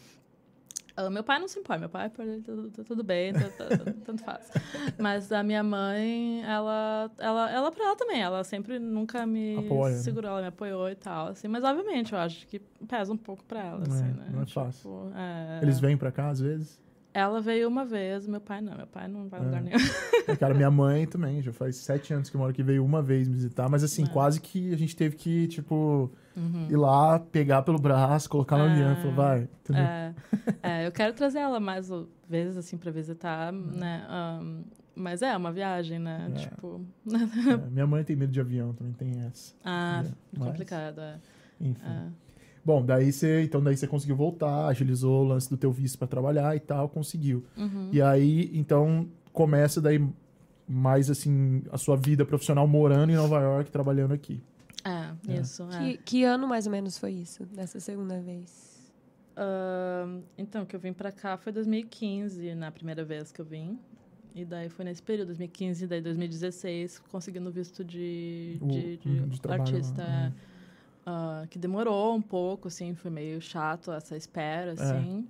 [0.97, 3.93] Ah, meu pai não se impõe, meu pai, ele, tudo, tudo- tudo bem, tá- tá-
[4.05, 4.51] tanto faz.
[4.99, 9.95] Mas a minha mãe, ela, ela, ela pra ela também, ela sempre nunca me Apoia,
[9.95, 10.01] né?
[10.01, 11.49] segurou, ela me apoiou e tal, assim.
[11.49, 14.27] Mas, obviamente, eu acho que pesa um pouco pra ela, É, assim, né?
[14.31, 15.13] não é Tipo, fácil.
[15.15, 16.81] é, Eles vêm pra cá às vezes?
[17.19, 19.65] Ela veio uma vez, meu pai não, meu pai não vai a lugar É.
[19.65, 19.79] nenhum.
[20.29, 23.27] É, Cara, minha mãe também, já faz sete anos que mora aqui, veio uma vez
[23.27, 24.07] me visitar, mas assim, É.
[24.09, 26.67] quase que a gente teve que, tipo, Uhum.
[26.71, 28.71] ir lá, pegar pelo braço, colocar na É.
[28.71, 29.49] aliança, falar, vai.
[29.63, 29.83] entendeu?
[29.83, 30.15] É,
[30.63, 31.89] é, eu quero trazer ela mais
[32.29, 34.05] vezes, assim, pra visitar, né?
[34.11, 34.63] ahn,
[34.95, 36.31] mas é uma viagem, né?
[36.35, 36.39] É.
[36.41, 36.85] Tipo...
[37.11, 39.55] É, minha mãe tem medo de avião, também tem essa.
[39.65, 41.19] ah, É, mas- complicado, é.
[41.59, 42.13] Enfim.
[42.67, 46.09] Bom, daí você, então daí você conseguiu voltar, agilizou o lance do teu visto pra
[46.09, 47.45] trabalhar e tal, conseguiu.
[47.57, 47.91] Uhum.
[47.93, 50.05] E aí, então, começa daí
[50.69, 54.43] mais assim a sua vida profissional morando em Nova York, trabalhando aqui.
[54.85, 55.41] É, É.
[55.41, 55.79] isso, é.
[55.79, 58.75] Que, que ano mais ou menos foi isso, dessa segunda vez?
[59.37, 63.79] Ahn, então, que eu vim pra cá foi 2015, na primeira vez que eu vim.
[64.35, 69.29] E daí foi nesse período, 2015, daí 2016, conseguindo visto de, O- de, de uhum,
[69.29, 70.03] de trabalho artista.
[70.03, 70.33] é.
[71.07, 75.27] Ah, que demorou um pouco, assim, foi meio chato essa espera, assim.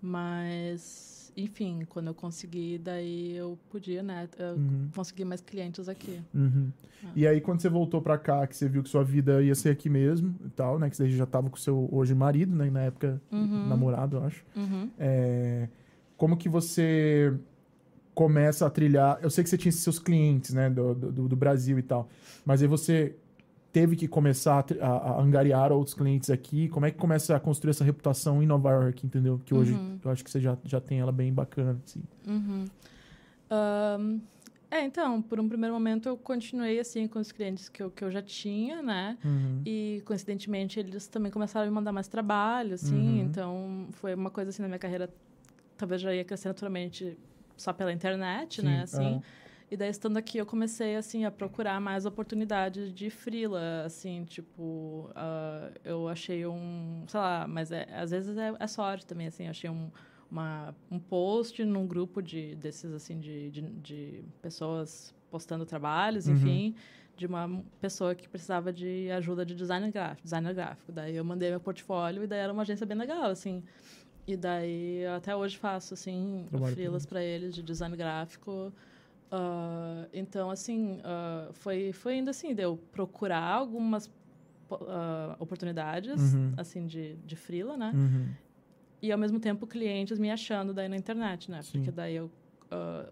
[0.00, 4.28] Mas, enfim, quando eu consegui, daí eu podia, né?
[4.38, 4.88] Eu Uhum.
[4.94, 6.20] consegui mais clientes aqui.
[6.34, 6.70] Uhum.
[7.04, 7.08] Ah.
[7.14, 9.70] E aí, quando você voltou pra cá, que você viu que sua vida ia ser
[9.70, 10.88] aqui mesmo e tal, né?
[10.88, 12.70] Que você já tava com seu hoje marido, né?
[12.70, 13.68] Na época, Uhum.
[13.68, 14.44] namorado, eu acho.
[14.56, 14.90] Uhum.
[14.98, 15.68] É,
[16.16, 17.34] como que você
[18.14, 19.18] começa a trilhar?
[19.22, 20.68] Eu sei que você tinha seus clientes, né?
[20.70, 22.08] Do, do, do Brasil e tal.
[22.44, 23.14] Mas aí você
[23.78, 26.68] teve que começar a, a- angariar outros clientes aqui.
[26.68, 29.40] Como é que começa a construir essa reputação em Nova York, entendeu?
[29.44, 29.98] Que hoje Uhum.
[30.04, 32.02] eu acho que você já, já tem ela bem bacana, assim.
[32.26, 32.64] Uhum.
[33.50, 34.18] Ahn,
[34.70, 38.02] é, então, por um primeiro momento eu continuei assim com os clientes que eu, que
[38.04, 39.16] eu já tinha, né?
[39.24, 39.62] Uhum.
[39.64, 42.96] E coincidentemente eles também começaram a me mandar mais trabalho, assim.
[43.20, 43.24] Uhum.
[43.24, 45.08] Então foi uma coisa assim na minha carreira,
[45.76, 47.16] talvez já ia crescer naturalmente
[47.56, 48.82] só pela internet, Sim, né?
[48.82, 49.04] Assim.
[49.14, 49.22] aham.
[49.70, 55.10] E daí, estando aqui, eu comecei, assim, a procurar mais oportunidades de freela, assim, tipo...
[55.14, 57.04] ah, eu achei um...
[57.06, 59.46] Sei lá, mas é, às vezes é, é sorte também, assim.
[59.46, 59.90] Achei um,
[60.30, 66.34] uma, um post num grupo de, desses, assim, de, de, de pessoas postando trabalhos, Uhum.
[66.34, 66.74] enfim...
[67.18, 70.92] De uma pessoa que precisava de ajuda de designer gráfico, designer gráfico.
[70.92, 73.60] Daí eu mandei meu portfólio e daí era uma agência bem legal, assim.
[74.24, 78.72] E daí até hoje faço, assim, Trabalho freelas para eles de design gráfico.
[79.30, 84.10] Ah, então, assim, ah, foi, foi indo assim, deu procurar algumas
[84.70, 86.52] ah, oportunidades, Uhum.
[86.56, 87.92] assim, de, de freela, né?
[87.94, 88.28] Uhum.
[89.00, 91.62] E, ao mesmo tempo, clientes me achando daí na internet, né?
[91.62, 91.78] Sim.
[91.78, 92.30] Porque daí eu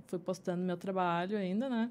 [0.06, 1.90] fui postando meu trabalho ainda, né?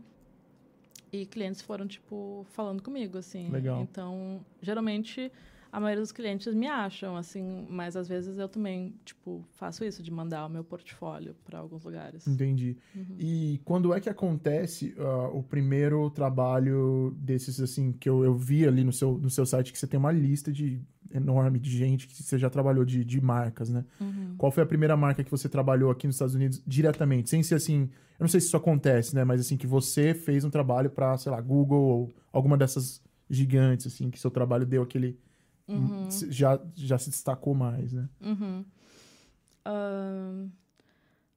[1.12, 3.50] E clientes foram, tipo, falando comigo, assim.
[3.50, 3.82] Legal.
[3.82, 5.32] Então, geralmente,
[5.76, 10.02] a maioria dos clientes me acham, assim, mas às vezes eu também, tipo, faço isso,
[10.02, 12.26] de mandar o meu portfólio para alguns lugares.
[12.26, 12.78] Entendi.
[12.96, 13.18] Uhum.
[13.20, 18.66] E quando é que acontece ah, o primeiro trabalho desses, assim, que eu, eu vi
[18.66, 20.82] ali no seu, no seu site, que você tem uma lista de
[21.14, 23.84] enorme de gente que você já trabalhou de, de marcas, né?
[24.00, 24.36] Uhum.
[24.38, 27.30] Qual foi a primeira marca que você trabalhou aqui nos Estados Unidos diretamente?
[27.30, 29.26] Sem ser assim, eu não sei se isso acontece, né?
[29.26, 33.88] Mas assim, que você fez um trabalho para, sei lá, Google ou alguma dessas gigantes,
[33.88, 35.20] assim, que seu trabalho deu aquele.
[35.67, 36.08] Uhum.
[36.30, 38.08] Já, já se destacou mais, né?
[38.21, 38.65] Uhum.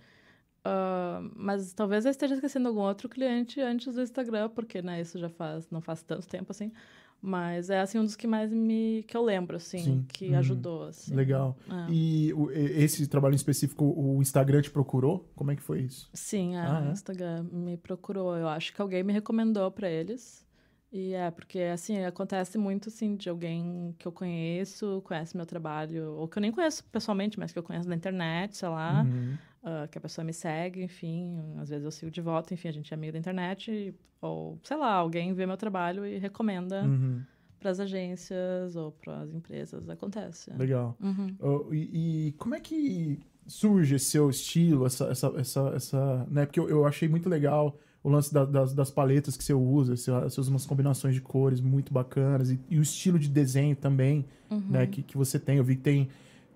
[0.64, 5.18] Ah, mas talvez eu esteja esquecendo algum outro cliente antes do Instagram, porque né, isso
[5.18, 6.72] já faz não faz tanto tempo assim.
[7.20, 10.06] Mas é assim um dos que mais me que eu lembro assim, Sim.
[10.08, 10.38] que Uhum.
[10.38, 11.16] ajudou assim.
[11.16, 11.58] Legal.
[11.68, 11.92] É.
[11.92, 15.28] E o- esse trabalho em específico, o Instagram te procurou?
[15.36, 16.10] Como é que foi isso?
[16.14, 16.90] Sim, é, Ah, é?
[16.90, 18.38] o Instagram me procurou.
[18.38, 20.46] Eu acho que alguém me recomendou para eles.
[20.92, 26.14] E é, porque assim, acontece muito assim de alguém que eu conheço, conhece meu trabalho,
[26.14, 29.38] ou que eu nem conheço pessoalmente, mas que eu conheço na internet, sei lá, Uhum.
[29.64, 32.72] ah, que a pessoa me segue, enfim, às vezes eu sigo de volta, enfim, a
[32.72, 37.22] gente é amigo da internet, ou sei lá, alguém vê meu trabalho e recomenda Uhum.
[37.60, 39.90] para as agências ou para as empresas.
[39.90, 40.52] Acontece.
[40.52, 40.56] é.
[40.58, 40.96] Legal.
[41.02, 41.36] Uhum.
[41.40, 46.46] Oh, e, e como é que surge esse seu estilo, essa, essa, essa, essa né?
[46.46, 49.96] Porque eu, eu achei muito legal o lance da- das, das paletas que você usa,
[49.98, 54.26] você, usa umas combinações de cores muito bacanas e, e o estilo de desenho também,
[54.50, 54.62] Uhum.
[54.70, 54.88] né?
[54.88, 55.58] Que, que você tem.
[55.58, 56.08] Eu vi que tem,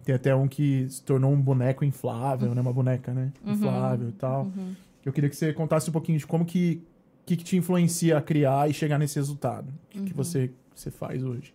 [0.06, 2.62] tem até um que se tornou um boneco inflável, né?
[2.62, 3.34] Uma boneca, né?
[3.46, 3.52] Uhum.
[3.52, 4.44] Inflável e tal.
[4.46, 4.74] Uhum.
[5.06, 6.82] Eu queria que você contasse um pouquinho de como que,
[7.26, 9.68] que, que te influencia a criar e chegar nesse resultado.
[9.68, 10.16] O que, que Uhum.
[10.16, 11.54] você, você faz hoje.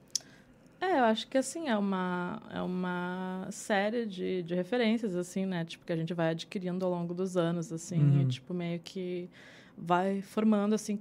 [0.79, 5.65] É, eu acho que assim, é uma, é uma série de, de referências, assim, né?
[5.65, 8.21] Tipo, que a gente vai adquirindo ao longo dos anos, assim, Uhum.
[8.21, 9.31] e, tipo, meio que
[9.77, 10.99] vai formando, assim,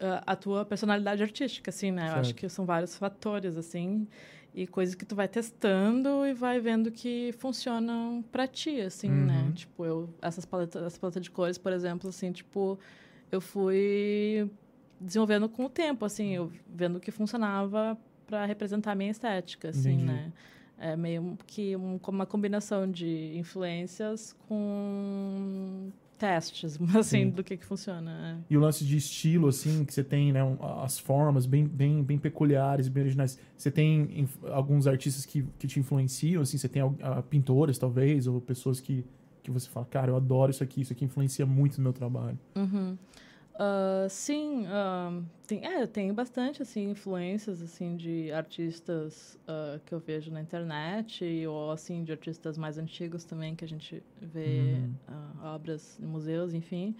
[0.00, 2.08] a, a tua personalidade artística, assim, né?
[2.08, 2.34] Eu acho Certo.
[2.36, 4.06] que são vários fatores, assim,
[4.54, 9.44] e coisas que tu vai testando e vai vendo que funcionam pra ti, assim, né?
[9.46, 9.52] Uhum.
[9.52, 12.78] Tipo, eu, essas paletas, essa paleta de cores, por exemplo, assim, tipo,
[13.30, 14.50] eu fui
[15.00, 19.94] desenvolvendo com o tempo, assim, eu vendo que funcionava para representar a minha estética, assim,
[19.94, 20.04] Entendi.
[20.06, 20.32] né?
[20.78, 25.90] É meio que um, uma combinação de influências com
[26.26, 27.30] testes, assim, Sim.
[27.30, 28.38] do que que funciona.
[28.40, 28.44] é.
[28.52, 30.42] E o lance de estilo, assim, que você tem, né?
[30.42, 33.38] um- as formas bem, bem, bem peculiares, bem originais.
[33.56, 38.26] Você tem alguns artistas que, que te influenciam, assim, você tem al- ah, pintores, talvez,
[38.26, 39.04] ou pessoas que,
[39.42, 42.38] que você fala, cara, eu adoro isso aqui, isso aqui influencia muito no meu trabalho.
[42.56, 42.96] Uhum.
[43.56, 49.94] Ah, sim, ah, tem, é, eu tenho bastante assim influências assim de artistas ah, que
[49.94, 54.80] eu vejo na internet ou assim de artistas mais antigos também que a gente vê
[55.08, 55.54] Uhum.
[55.54, 56.96] obras em museus, enfim.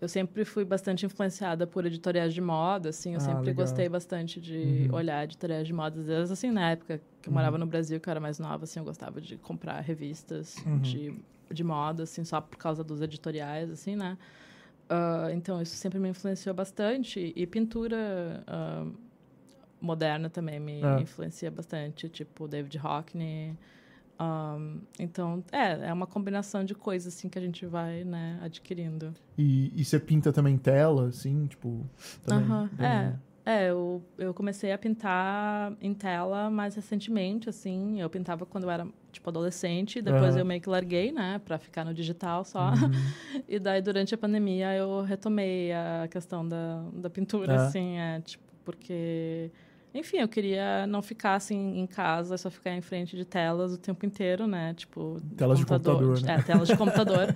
[0.00, 3.56] Eu sempre fui bastante influenciada por editoriais de moda, assim, eu Ah, sempre legal.
[3.66, 4.96] gostei bastante de Uhum.
[4.96, 7.34] olhar editoriais de moda, às vezes assim, na época que eu Uhum.
[7.34, 10.78] morava no Brasil, que eu era mais nova, assim, eu gostava de comprar revistas Uhum.
[10.78, 11.12] de,
[11.52, 14.16] de moda, assim, só por causa dos editoriais, assim, né?
[14.88, 17.32] Ah, então, isso sempre me influenciou bastante.
[17.36, 18.86] E pintura ah,
[19.80, 21.00] moderna também me É.
[21.00, 23.56] influencia bastante, tipo David Hockney.
[24.20, 29.14] Um, então, é, é uma combinação de coisas, assim, que a gente vai, né, adquirindo.
[29.36, 31.86] E, e você pinta também tela, assim, tipo.
[32.24, 33.14] Também, Aham, bem- é.
[33.48, 37.98] É, eu, eu comecei a pintar em tela mais recentemente, assim.
[37.98, 40.02] Eu pintava quando eu era, tipo, adolescente.
[40.02, 40.40] Depois Aham.
[40.40, 41.40] eu meio que larguei, né?
[41.42, 42.68] Pra ficar no digital só.
[42.72, 42.90] Uhum.
[43.48, 47.56] E daí, durante a pandemia, eu retomei a questão da, da pintura, É.
[47.56, 47.96] assim.
[47.98, 49.50] É, tipo, porque...
[49.94, 53.78] Enfim, eu queria não ficar, assim, em casa, só ficar em frente de telas o
[53.78, 54.74] tempo inteiro, né?
[54.74, 55.22] Tipo...
[55.38, 56.34] Telas de computador, né?
[56.34, 57.34] É, telas de computador.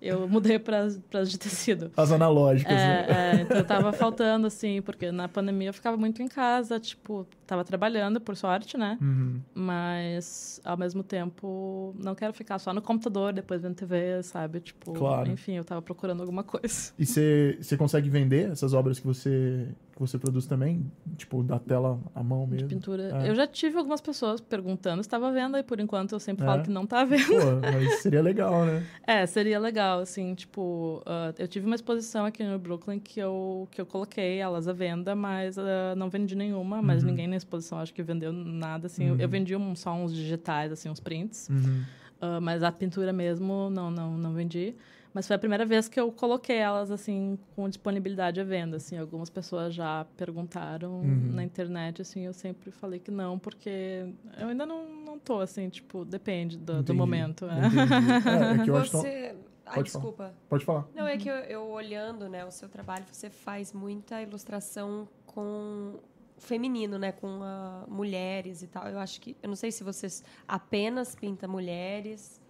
[0.00, 1.90] Eu mudei para as de tecido.
[1.96, 3.06] As analógicas, né?
[3.08, 7.26] É, é, então tava faltando, assim, porque na pandemia eu ficava muito em casa, tipo,
[7.46, 8.98] tava trabalhando, por sorte, né?
[9.00, 9.40] Uhum.
[9.54, 14.60] Mas, ao mesmo tempo, não quero ficar só no computador, depois vendo TV, sabe?
[14.60, 15.30] Tipo, Claro.
[15.30, 16.92] enfim, eu tava procurando alguma coisa.
[16.98, 20.90] E você consegue vender essas obras que você, que você produz também?
[21.16, 22.68] Tipo, da tela à mão De mesmo?
[22.68, 23.22] pintura.
[23.24, 23.28] É.
[23.30, 26.46] Eu já tive algumas pessoas perguntando se estava vendo, e por enquanto eu sempre É.
[26.46, 27.26] falo que não tá vendo.
[27.26, 28.82] Pô, mas seria legal, né?
[29.06, 33.68] É, seria legal, assim, tipo, ah, eu tive uma exposição aqui no Brooklyn que eu,
[33.70, 37.10] que eu coloquei elas à venda, mas ah, não vendi nenhuma, mas Uhum.
[37.10, 39.04] ninguém na exposição acho que vendeu nada, assim.
[39.04, 39.30] Eu- Eu Uhum.
[39.30, 41.82] vendi um- só uns digitais, assim, uns prints, Uhum.
[42.20, 44.74] ah, mas a pintura mesmo não, não, não vendi.
[45.12, 48.98] Mas foi a primeira vez que eu coloquei elas, assim, com disponibilidade à venda, assim.
[48.98, 51.30] Algumas pessoas já perguntaram Uhum.
[51.32, 54.06] na internet, assim, eu sempre falei que não, porque
[54.40, 57.44] eu ainda não, não tô, assim, tipo, depende do, do momento.
[57.46, 57.58] é.
[57.66, 58.28] entendi.
[58.28, 58.90] É, é que eu acho.
[58.98, 59.36] Você...
[59.66, 60.02] Ai, Pode falar.
[60.02, 60.34] desculpa.
[60.48, 60.84] Pode falar.
[60.94, 65.94] Não, é que eu, eu olhando, né, o seu trabalho, você faz muita ilustração com
[66.38, 68.86] feminino, né, com ah, mulheres e tal.
[68.88, 72.40] Eu acho que, eu não sei se vocês apenas pinta mulheres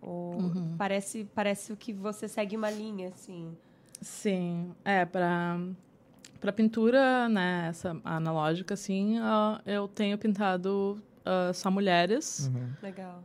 [0.00, 0.74] ou Uhum.
[0.76, 3.56] parece parece o que você segue uma linha assim.
[4.00, 5.58] Sim, é, para
[6.40, 12.50] para pintura, né, essa analógica, assim, ah, eu tenho pintado ah, só mulheres.
[12.54, 12.68] Uhum.
[12.82, 13.24] Legal.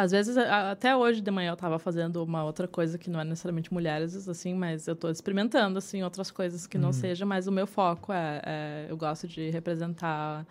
[0.00, 3.24] Às vezes, até hoje de manhã eu estava fazendo uma outra coisa que não é
[3.24, 6.84] necessariamente mulheres, assim, mas eu estou experimentando, assim, outras coisas que Uhum.
[6.84, 10.46] não seja, mas o meu foco é, é- eu gosto de representar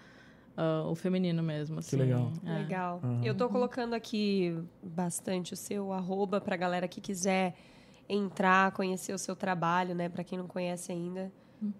[0.57, 1.97] ah, o feminino mesmo, assim.
[1.97, 2.33] legal.
[2.45, 2.53] É.
[2.53, 2.99] Legal.
[3.03, 3.21] Aham.
[3.23, 7.55] Eu tô colocando aqui bastante o seu arroba pra galera que quiser
[8.09, 10.09] entrar, conhecer o seu trabalho, né?
[10.09, 11.31] Pra quem não conhece ainda,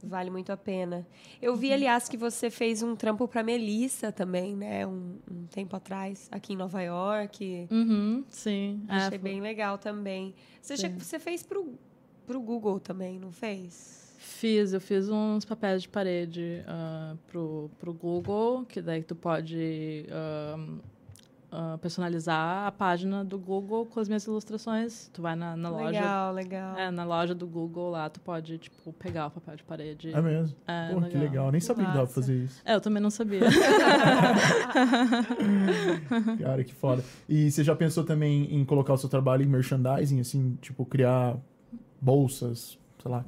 [0.04, 1.08] vale muito a pena.
[1.42, 4.86] Eu vi, aliás, que você fez um trampo pra Melissa também, né?
[4.86, 7.68] Um, um tempo atrás, aqui em Nova York.
[7.72, 8.84] Uhum, sim.
[8.88, 10.36] é, Achei bem legal também.
[10.62, 10.96] Você, Sim.
[10.98, 11.74] você fez pro,
[12.28, 14.00] pro Google também, não fez?
[14.18, 20.06] Fiz, eu fiz uns papéis de parede ah, pro, pro Google, que daí tu pode
[20.12, 20.58] ah,
[21.52, 25.10] ah, personalizar a página do Google com as minhas ilustrações.
[25.12, 25.86] Tu vai na, na loja.
[25.86, 26.78] legal, legal.
[26.78, 30.14] É, na loja do Google lá, tu pode, tipo, pegar o papel de parede.
[30.14, 30.56] É mesmo?
[30.68, 31.48] É, Pô, que legal.
[31.48, 32.62] Eu nem sabia que dava pra fazer isso.
[32.64, 33.42] É, eu também não sabia.
[36.40, 37.04] Cara, que foda.
[37.28, 41.36] E você já pensou também em colocar o seu trabalho em merchandising, assim, tipo, criar
[42.00, 43.26] bolsas, sei lá,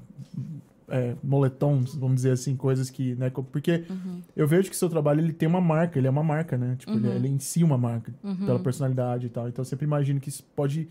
[0.92, 4.22] é, moletons, vamos dizer assim, coisas que, né, porque Uhum.
[4.36, 6.76] eu vejo que o seu trabalho, ele tem uma marca, ele é uma marca, né,
[6.78, 7.16] tipo, ele, Uhum.
[7.16, 8.46] ele é em si uma marca, Uhum.
[8.46, 10.88] pela personalidade e tal, então eu sempre imagino que isso pode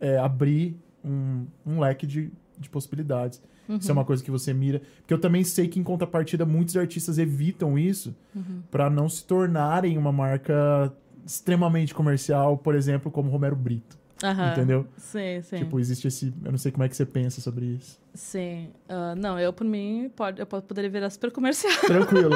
[0.00, 3.40] é, abrir um, um leque de, de possibilidades.
[3.68, 4.82] Isso é uma coisa que você mira.
[5.00, 8.60] Porque eu também sei que, em contrapartida, muitos artistas evitam isso Uhum.
[8.70, 10.92] pra não se tornarem uma marca
[11.24, 13.96] extremamente comercial, por exemplo, como Romero Brito.
[14.22, 14.50] Aham.
[14.52, 14.86] Entendeu?
[14.96, 15.56] Sim, sim.
[15.58, 16.34] Tipo, existe esse.
[16.44, 17.98] Eu não sei como é que você pensa sobre isso.
[18.14, 18.68] Sim.
[18.88, 21.72] Ah, não, eu, por mim, pode, eu po- poderia virar super comercial.
[21.86, 22.30] Tranquilo.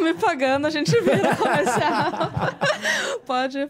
[0.00, 2.12] Me pagando, a gente vira comercial.
[3.26, 3.68] pode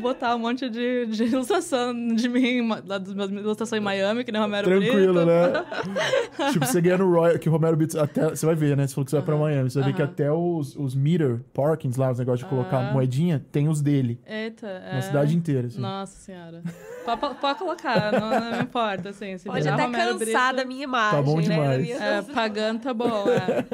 [0.00, 4.32] botar um monte de, de ilustração de mim, lá dos meus ilustrações em Miami, que
[4.32, 5.26] nem o Romero Tranquilo, Brito.
[5.26, 5.64] né?
[6.52, 8.86] tipo, você ganha no Royal, que o Romero Brito, até, você vai ver, né?
[8.86, 11.40] Você falou que você vai pra Miami, você vai ver que até os, os meter
[11.52, 14.18] parkings lá, os negócios de colocar moedinha, tem os dele.
[14.26, 14.94] Eita, é.
[14.94, 15.80] Na cidade inteira, assim.
[15.80, 16.62] Nossa senhora.
[17.04, 19.36] Pode, pode colocar, não, não me importa, assim.
[19.38, 21.42] Se Pode virar até Romero cansar Brito, da minha imagem, Tá bom né?
[21.42, 21.82] demais.
[21.82, 23.64] Minha É, pagando tá bom, é.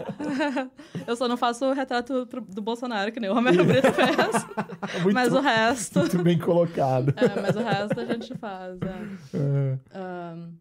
[1.06, 5.02] Eu só não faço o retrato do Bolsonaro, que nem o Romero Brito fez.
[5.02, 5.98] Muito, Mas o resto...
[6.00, 7.14] muito bem colocado.
[7.16, 9.38] É, mas o resto a gente faz, é.
[9.38, 9.78] É.
[9.98, 10.52] Ahn,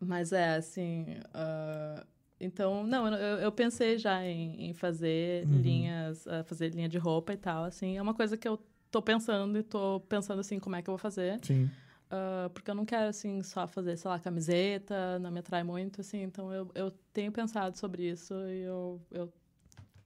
[0.00, 1.16] mas é, assim.
[1.34, 2.04] ah,
[2.40, 5.58] então, não, eu, eu pensei já em, em fazer Uhum.
[5.60, 7.96] linhas, ah, fazer linha de roupa e tal, assim.
[7.96, 8.60] É uma coisa que eu
[8.90, 11.38] tô pensando e tô pensando, assim, como é que eu vou fazer.
[11.42, 11.70] Sim.
[12.10, 16.00] Ah, porque eu não quero, assim, só fazer, sei lá, camiseta, não me atrai muito,
[16.00, 16.22] assim.
[16.22, 19.00] Então, eu, eu tenho pensado sobre isso e eu...
[19.10, 19.32] eu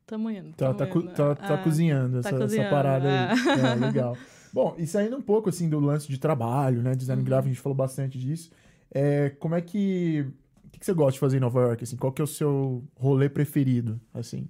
[0.06, 0.50] Tamo indo.
[0.56, 1.62] Tá, tamo tá, indo, tá, tá É.
[1.62, 3.60] cozinhando, tá essa, cozinhando, essa parada aí.
[3.60, 3.72] é.
[3.72, 4.16] É, legal.
[4.52, 6.96] Bom, e saindo um pouco assim do lance de trabalho, né?
[6.96, 7.24] Design Uhum.
[7.24, 8.50] gráfico, a gente falou bastante disso.
[8.90, 10.26] É, como é que.
[10.64, 11.84] O que, que você gosta de fazer em Nova York?
[11.84, 11.96] Assim?
[11.96, 14.00] Qual que é o seu rolê preferido?
[14.12, 14.48] Assim?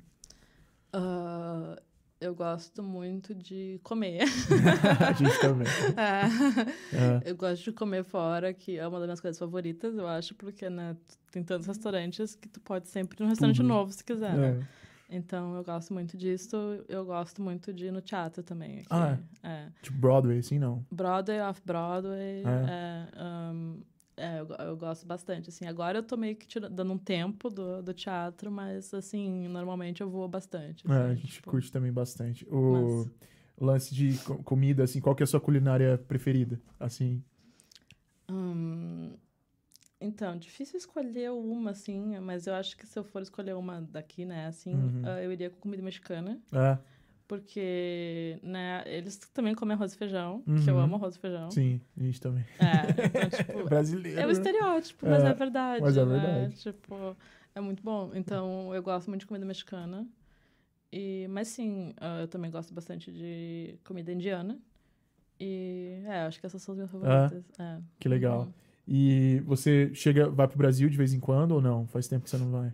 [0.93, 1.77] Ah,
[2.21, 4.25] eu gosto muito de comer.
[5.09, 5.67] a gente também.
[5.97, 7.27] É.
[7.27, 7.31] É.
[7.31, 10.69] Eu gosto de comer fora, que é uma das minhas coisas favoritas, eu acho, porque,
[10.69, 10.97] né,
[11.33, 13.69] tem tantos restaurantes que tu pode sempre ir num restaurante Tudo.
[13.69, 14.61] novo, se quiser, né?
[14.77, 15.17] É.
[15.17, 16.57] Então, eu gosto muito disso.
[16.89, 18.79] Eu gosto muito de ir no teatro também.
[18.79, 18.87] aqui.
[18.91, 19.69] Ah, é.
[19.83, 20.87] Tipo Broadway, assim, não.
[20.91, 22.45] Broadway, off-Broadway.
[22.45, 23.09] É.
[23.17, 23.83] É, um,
[24.21, 25.67] é, eu, eu gosto bastante, assim.
[25.67, 30.11] Agora eu tô meio que dando um tempo do, do teatro, mas, assim, normalmente eu
[30.11, 30.87] vou bastante.
[30.87, 32.47] É, assim, a gente tipo, curte também bastante.
[32.51, 33.11] O mas-
[33.61, 36.61] lance de co- comida, assim, qual que é a sua culinária preferida?
[36.79, 37.23] Assim.
[38.29, 39.17] Hum,
[40.01, 44.25] então, difícil escolher uma, assim, mas eu acho que se eu for escolher uma daqui,
[44.25, 45.03] né, assim, Uhum.
[45.05, 46.79] ah, eu iria com comida mexicana, É,
[47.31, 50.81] porque, né, eles também comem arroz e feijão, que eu Uhum.
[50.81, 51.49] amo arroz e feijão.
[51.53, 52.45] sim, a gente também.
[52.59, 53.31] É, então,
[53.63, 54.19] tipo, Brasileiro.
[54.19, 54.33] é o né?
[54.33, 56.19] estereótipo, mas É, é, verdade, mas é né?
[56.21, 56.57] verdade.
[56.57, 57.17] Tipo,
[57.55, 58.11] é muito bom.
[58.17, 60.09] Então, eu gosto muito de comida mexicana.
[60.93, 64.59] E, mas sim, ah, eu também gosto bastante de comida indiana.
[65.39, 67.45] E, é, acho que essas são as minhas favoritas.
[67.61, 67.79] É.
[68.01, 68.41] Que legal.
[68.41, 68.53] Uhum.
[68.89, 71.87] E você chega, vai pro Brasil de vez em quando ou não?
[71.87, 72.73] Faz tempo que você não vai?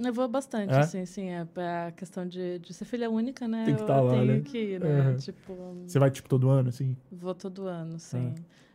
[0.00, 0.78] Eu vou bastante, É?
[0.80, 1.28] assim, sim.
[1.30, 1.46] É
[1.88, 3.64] a questão de, de ser filha única, né?
[3.64, 4.40] Tem que eu tá lá, tenho né?
[4.40, 5.10] que ir, né?
[5.10, 5.16] Uhum.
[5.16, 6.96] Tipo, Você vai, tipo, todo ano, assim?
[7.10, 8.34] vou todo ano, sim.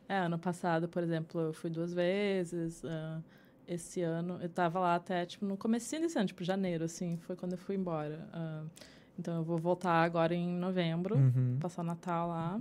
[0.09, 2.83] É, ano passado, por exemplo, eu fui duas vezes.
[2.85, 3.21] ah,
[3.65, 7.35] esse ano, eu tava lá até, tipo, no comecinho desse ano, tipo, janeiro, assim, foi
[7.37, 8.27] quando eu fui embora.
[8.33, 8.63] Ah,
[9.17, 11.57] então, eu vou voltar agora em novembro, Uhum.
[11.61, 12.59] passar o Natal lá.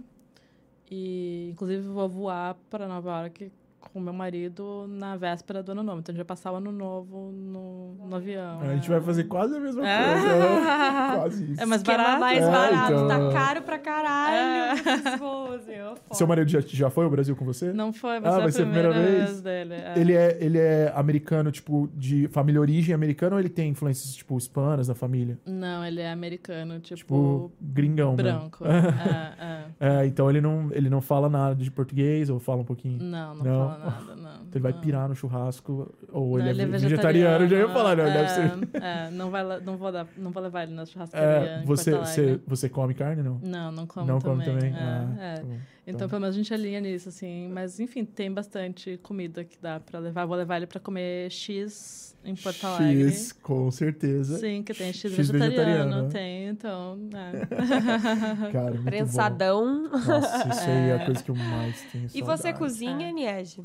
[0.91, 3.51] E, inclusive, vou voar para Nova York
[3.93, 6.01] com meu marido na véspera do ano novo.
[6.01, 8.61] Então, a gente vai passar o ano novo no, no avião.
[8.61, 8.91] A gente é.
[8.91, 10.13] vai fazer quase a mesma É.
[10.13, 10.29] coisa.
[10.29, 11.13] né?
[11.23, 11.63] Quase isso.
[11.63, 12.21] É mais barato.
[12.21, 13.09] mais É, barato, então.
[13.09, 14.79] tá caro pra caralho.
[14.79, 16.03] É.
[16.13, 17.73] Seu marido já, já foi ao Brasil com você?
[17.73, 19.41] Não foi, vai Ah, vai a ser a primeira, primeira vez, vez?
[19.43, 19.75] dele.
[19.75, 19.95] é.
[19.97, 24.37] Ele é, ele é americano, tipo, de família origem americana ou ele tem influências, tipo,
[24.37, 25.39] hispanas na família?
[25.47, 28.23] Não, ele é americano, tipo, Tipo, gringão, né?
[28.23, 28.65] branco.
[28.67, 30.03] é, é.
[30.03, 33.03] É, então ele não, ele não fala nada de português ou fala um pouquinho?
[33.03, 33.69] Não, não, Não.
[33.69, 34.35] fala nada, não.
[34.35, 34.81] Então ele vai não.
[34.81, 38.09] pirar no churrasco ou Não, ele, é vegetariano, já ia falar, né?
[38.09, 38.83] é, Deve ser.
[38.83, 42.41] É, não, vai, não, vou dar, não vou levar ele na churrascaria É, você, você,
[42.47, 43.41] você come carne, não?
[43.43, 44.47] Não, não como não também.
[44.47, 44.73] come também?
[44.73, 45.35] É, ah, é.
[45.37, 45.47] tá.
[45.87, 47.49] Então, pelo menos a gente alinha nisso, assim.
[47.49, 50.27] Mas, enfim, tem bastante comida que dá pra levar.
[50.27, 53.11] Vou levar ele pra comer X em Porto Alegre.
[53.11, 54.39] X, com certeza.
[54.39, 55.51] Sim, que tem X, X vegetariano.
[55.51, 56.09] vegetariano, né?
[56.11, 56.99] Tem, então.
[58.49, 58.53] É.
[58.53, 59.89] Cara, muito Prensadão.
[59.91, 59.99] bom.
[59.99, 63.13] Nossa, isso aí é a coisa que eu mais tenho E você cozinha, É.
[63.13, 63.61] Niege?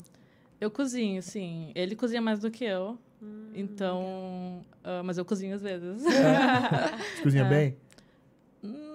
[0.60, 1.70] eu cozinho, sim.
[1.74, 2.98] Ele cozinha mais do que eu.
[3.22, 4.64] Hum, Então.
[4.84, 6.02] ah, mas eu cozinho às vezes.
[6.02, 7.48] Você cozinha É.
[7.48, 7.76] bem?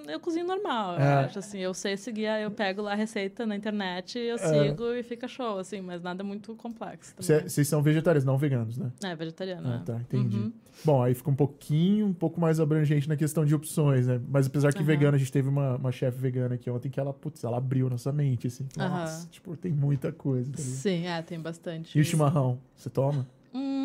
[0.08, 1.14] Eu cozinho normal, eu É.
[1.26, 1.60] acho, assim.
[1.60, 4.38] Eu sei seguir, eu pego lá a receita na internet, eu É.
[4.38, 5.82] sigo e fica show, assim.
[5.82, 7.42] Mas nada muito complexo Cê-.
[7.48, 8.92] Vocês são vegetarianos, não veganos, né?
[9.04, 9.68] É, vegetariano.
[9.68, 9.86] Ah, é.
[9.86, 10.38] tá, entendi.
[10.38, 10.54] Uhum.
[10.84, 14.20] Bom, aí fica um pouquinho, um pouco mais abrangente na questão de opções, né?
[14.28, 14.86] Mas apesar que Aham.
[14.88, 17.90] vegano, a gente teve uma, uma chefe vegana aqui ontem que ela, putz, ela abriu
[17.90, 18.68] nossa mente, assim.
[18.76, 20.52] Nossa, tipo, tem muita coisa.
[20.52, 20.58] Tá?
[20.58, 21.98] Sim, é, tem bastante.
[21.98, 23.26] E o chimarrão, você toma?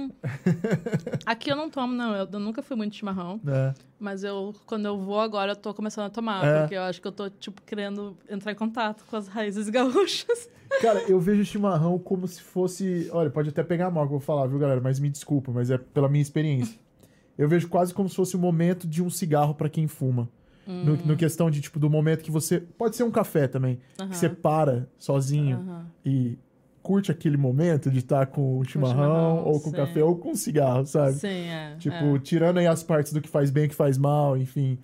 [0.09, 0.29] Hum.
[1.27, 2.15] Aqui eu não tomo, não.
[2.15, 3.41] Eu, eu nunca fui muito chimarrão.
[3.47, 3.75] É.
[3.99, 6.45] Mas eu, quando eu vou agora, eu tô começando a tomar.
[6.45, 6.61] É.
[6.61, 10.49] Porque eu acho que eu tô, tipo, querendo entrar em contato com as raízes gaúchas.
[10.81, 13.09] Cara, eu vejo chimarrão como se fosse.
[13.13, 14.81] Olha, pode até pegar mal que eu vou falar, viu, galera?
[14.81, 16.79] Mas me desculpa, mas é pela minha experiência.
[17.37, 20.29] Eu vejo quase como se fosse o momento de um cigarro pra quem fuma.
[20.67, 20.99] No, Hum.
[21.07, 22.61] no questão de, tipo, do momento que você.
[22.61, 23.79] Pode ser um café também.
[23.97, 26.37] Que você para sozinho e
[26.83, 29.77] curte aquele momento de estar com o chimarrão, chimarrão, ou com sim.
[29.77, 31.13] café, ou com cigarro, sabe?
[31.13, 31.77] Sim, é.
[31.79, 32.19] Tipo, é.
[32.19, 34.79] tirando aí as partes do que faz bem e o que faz mal, enfim.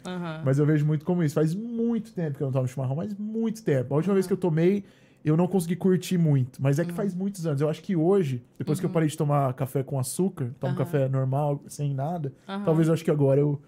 [0.45, 1.35] Mas eu vejo muito como isso.
[1.35, 3.95] Faz muito tempo que eu não tomo chimarrão, mas muito tempo.
[3.95, 4.85] A última vez que eu tomei,
[5.25, 6.63] eu não consegui curtir muito.
[6.63, 7.61] Mas é que faz muitos anos.
[7.61, 11.09] Eu acho que hoje, depois que eu parei de tomar café com açúcar, tomo café
[11.09, 12.33] normal, sem nada,
[12.65, 13.61] talvez eu acho que agora eu,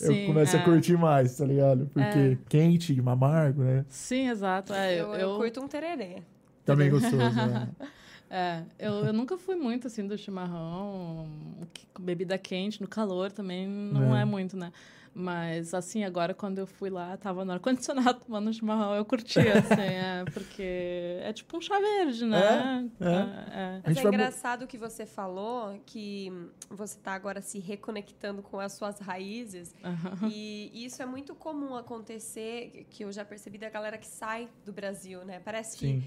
[0.00, 0.62] eu Sim, comece a é.
[0.62, 1.86] curtir mais, tá ligado?
[1.86, 2.38] Porque É.
[2.48, 3.84] quente, amargo, né?
[3.88, 4.74] Sim, exato.
[4.74, 6.22] É, Eu, eu curto um tererê.
[6.64, 7.68] Também gostoso, né?
[8.32, 11.28] É, eu, eu nunca fui muito assim do chimarrão,
[11.74, 14.22] que- bebida quente, no calor também não É.
[14.22, 14.72] é, muito, né?
[15.12, 19.80] Mas assim, agora quando eu fui lá, tava no ar-condicionado tomando chimarrão, eu curtia, assim,
[19.80, 22.88] é, porque é tipo um chá verde, né?
[23.00, 23.08] É, é.
[23.08, 23.80] é.
[23.82, 26.30] A Mas é engraçado que você falou que
[26.68, 29.74] você tá agora se reconectando com as suas raízes.
[29.82, 30.28] Aham.
[30.30, 34.72] E isso é muito comum acontecer, que eu já percebi da galera que sai do
[34.72, 35.40] Brasil, né?
[35.40, 36.04] Parece que Sim.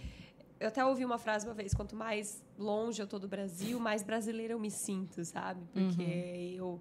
[0.64, 4.01] Eu até ouvi uma frase uma vez: quanto mais longe eu tô do Brasil, mais
[4.01, 5.61] brasileira eu me sinto, sabe?
[5.74, 6.80] Porque eu,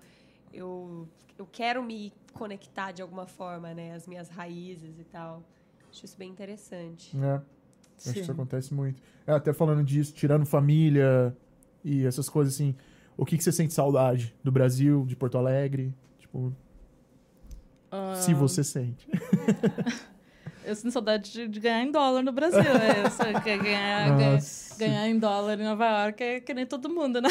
[0.53, 3.95] eu, eu quero me conectar de alguma forma, né?
[3.95, 5.43] As minhas raízes e tal.
[5.91, 7.16] Acho isso bem interessante.
[7.18, 7.35] É.
[7.35, 8.33] Acho que isso Sim.
[8.33, 9.03] acontece muito.
[9.26, 11.37] É, até falando disso, tirando família
[11.85, 12.76] e essas coisas assim,
[13.16, 15.93] o que, que você sente saudade do Brasil, de Porto Alegre?
[16.20, 16.55] Tipo,
[18.14, 19.09] se você sente.
[20.64, 22.60] Eu sinto saudade de, de ganhar em dólar no Brasil.
[22.60, 24.40] É isso, que é ganhar, ganhar,
[24.78, 27.28] ganhar em dólar em Nova York é que nem todo mundo, né?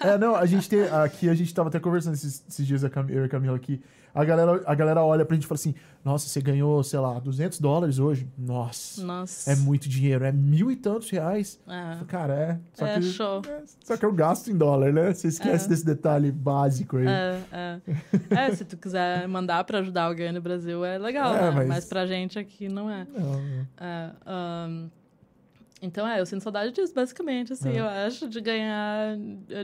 [0.00, 0.82] É, não, a gente tem.
[0.82, 3.80] Aqui a gente tava até conversando esses, esses dias, eu e a Camila aqui.
[4.14, 7.18] A galera, a galera olha pra gente e fala assim: Nossa, você ganhou, sei lá,
[7.18, 8.28] 200 dólares hoje?
[8.38, 9.02] Nossa.
[9.04, 9.50] Nossa.
[9.50, 11.60] É muito dinheiro, é mil e tantos reais.
[11.66, 12.58] É, Cara, é.
[12.74, 13.42] Só é que, show.
[13.84, 15.12] Só que eu gasto em dólar, né?
[15.12, 15.68] Você esquece É.
[15.68, 17.06] desse detalhe básico aí.
[17.08, 17.80] É, é.
[18.30, 21.50] É, se tu quiser mandar pra ajudar alguém no Brasil, é legal, É, né?
[21.50, 21.84] mas- mas...
[21.86, 23.04] pra gente aqui não é.
[23.12, 23.66] Não, não.
[23.80, 24.10] É,
[25.82, 27.80] então, é, eu sinto saudade disso, basicamente, assim, É.
[27.80, 29.16] eu acho, de ganhar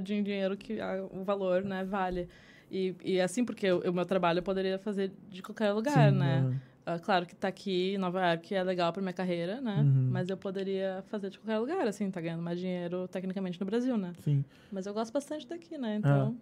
[0.02, 2.28] de dinheiro que ah, o valor, né, vale.
[2.70, 6.48] E, e assim, porque o meu trabalho eu poderia fazer de qualquer lugar, Sim, né?
[6.66, 6.70] é.
[6.86, 9.82] Ah, claro que tá aqui em Nova York é legal pra minha carreira, né?
[9.86, 10.08] Uhum.
[10.10, 13.96] Mas eu poderia fazer de qualquer lugar, assim, tá ganhando mais dinheiro tecnicamente no Brasil,
[13.98, 14.12] né?
[14.24, 14.42] Sim.
[14.72, 15.78] Mas eu gosto bastante daqui, É.
[15.78, 15.96] né?
[15.96, 16.36] Então.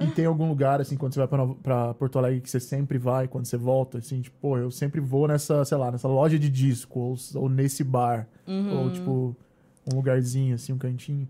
[0.00, 1.28] E tem algum lugar, assim, quando você vai
[1.62, 5.00] pra Porto Alegre, que você sempre vai, quando você volta, assim, tipo, pô, eu sempre
[5.00, 8.76] vou nessa, sei lá, nessa loja de disco, ou, ou nesse bar, Uhum.
[8.76, 9.36] ou, tipo,
[9.90, 11.28] um lugarzinho, assim, um cantinho.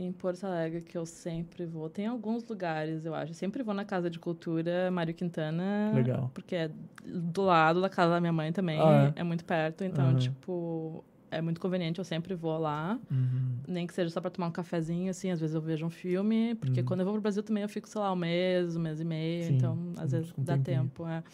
[0.00, 1.90] Em Porto Alegre, que eu sempre vou.
[1.90, 3.32] Tem alguns lugares, eu acho.
[3.32, 5.90] Eu sempre vou na Casa de Cultura Mário Quintana.
[5.92, 6.30] Legal.
[6.32, 6.70] Porque é
[7.04, 8.78] do lado da casa da minha mãe também.
[8.80, 9.20] Ah, é?
[9.20, 9.24] é?
[9.24, 9.82] muito perto.
[9.82, 10.16] Então, Uhum.
[10.18, 11.98] tipo, é muito conveniente.
[11.98, 12.96] Eu sempre vou lá.
[13.10, 13.56] Uhum.
[13.66, 15.32] Nem que seja só pra tomar um cafezinho, assim.
[15.32, 16.54] Às vezes eu vejo um filme.
[16.54, 16.86] Porque Uhum.
[16.86, 19.04] quando eu vou pro Brasil também eu fico, sei lá, um mês, um mês e
[19.04, 19.44] meio.
[19.48, 20.82] Sim, então, às um- vezes um dá tempinho.
[20.84, 21.08] tempo.
[21.08, 21.24] É.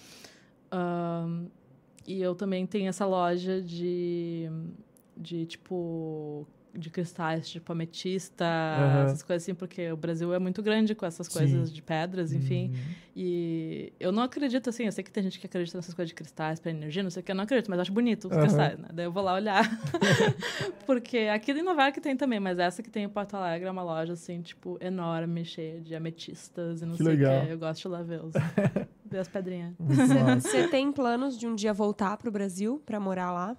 [0.72, 1.48] Ahn,
[2.06, 4.48] e eu também tenho essa loja de,
[5.16, 6.46] de tipo,
[6.76, 9.04] de cristais, tipo ametista, Aham.
[9.04, 11.32] essas coisas assim, porque o Brasil é muito grande com essas Sim.
[11.32, 12.70] coisas de pedras, enfim.
[12.72, 12.94] Uhum.
[13.16, 16.14] E eu não acredito, assim, eu sei que tem gente que acredita nessas coisas de
[16.14, 18.32] cristais para energia, não sei o que, eu não acredito, mas eu acho bonito os
[18.32, 18.40] Aham.
[18.42, 18.88] cristais, né?
[18.92, 19.64] Daí eu vou lá olhar.
[20.84, 23.70] Porque aqui em Nova York tem também, mas essa que tem em Porto Alegre é
[23.70, 27.52] uma loja, assim, tipo, enorme, cheia de ametistas e não Que sei o que.
[27.52, 28.34] Eu gosto de lá ver, os,
[29.04, 29.74] ver as pedrinhas.
[29.78, 33.56] Você tem planos de um dia voltar pro Brasil pra morar lá?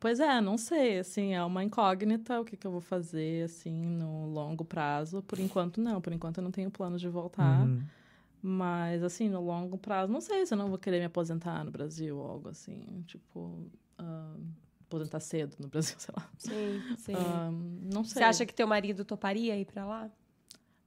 [0.00, 3.84] Pois é, não sei, assim, é uma incógnita o que, que eu vou fazer, assim,
[3.84, 5.22] no longo prazo.
[5.22, 6.00] Por enquanto, não.
[6.00, 7.66] Por enquanto, eu não tenho planos de voltar.
[7.66, 7.82] Uhum.
[8.40, 11.70] Mas, assim, no longo prazo, não sei se eu não vou querer me aposentar no
[11.72, 13.02] Brasil ou algo assim.
[13.06, 13.66] Tipo,
[13.98, 14.36] ah,
[14.82, 16.30] aposentar cedo no Brasil, sei lá.
[16.38, 17.14] Sim, sim.
[17.16, 17.50] Ah,
[17.92, 18.22] não sei.
[18.22, 20.10] Você acha que teu marido toparia ir pra lá?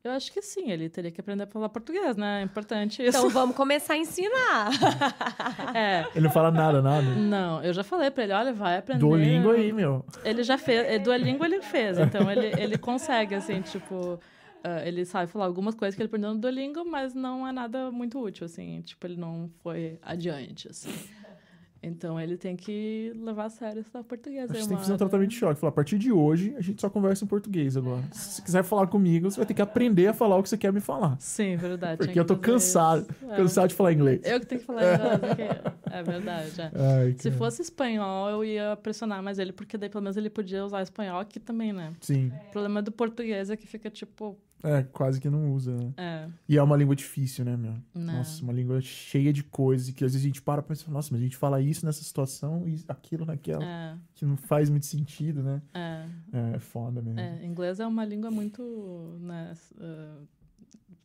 [0.03, 2.41] Eu acho que sim, ele teria que aprender a falar português, né?
[2.41, 3.17] É importante isso.
[3.17, 4.69] Então vamos começar a ensinar.
[5.75, 6.05] É.
[6.15, 7.05] Ele não fala nada, nada.
[7.15, 8.99] Não, eu já falei pra ele, olha, vai aprender.
[8.99, 10.03] Duolingo aí, meu.
[10.23, 14.19] Ele já fez, eh, Duolingo ele fez, então ele, ele consegue, assim, tipo...
[14.63, 17.91] ah, ele sabe falar algumas coisas que ele aprendeu no Duolingo, mas não é nada
[17.91, 18.81] muito útil, assim.
[18.81, 20.91] Tipo, ele não foi adiante, assim.
[21.83, 24.51] Então, ele tem que levar a sério estudar português.
[24.51, 25.59] A gente tem que fazer um tratamento de choque.
[25.59, 28.03] Falar, a partir de hoje, a gente só conversa em português agora.
[28.11, 30.57] Se você quiser falar comigo, você vai ter que aprender a falar o que você
[30.57, 31.17] quer me falar.
[31.19, 31.97] Sim, verdade.
[31.97, 33.07] Porque que eu tô cansado.
[33.09, 33.31] isso.
[33.31, 33.35] É.
[33.35, 34.21] Cansado de falar inglês.
[34.23, 35.71] Eu que tenho que falar inglês aqui.
[35.91, 36.71] É verdade, é.
[36.75, 40.63] Ai, Se fosse espanhol, eu ia pressionar mais ele, porque daí pelo menos ele podia
[40.63, 41.93] usar espanhol aqui também, né?
[41.99, 42.31] Sim.
[42.47, 44.37] O problema do português é que fica tipo.
[44.63, 45.93] É, quase que não usa, né?
[45.97, 47.73] É, E é uma língua difícil, né, meu?
[47.95, 48.13] né?
[48.13, 51.09] Nossa, uma língua cheia de coisas que às vezes a gente para pra pensar, nossa,
[51.11, 54.85] mas a gente fala isso nessa situação e aquilo naquela, É, que não faz muito
[54.85, 55.61] sentido, né?
[55.73, 57.19] é, É, é foda mesmo.
[57.19, 57.43] é.
[57.45, 60.27] Inglês é uma língua muito, né, uh,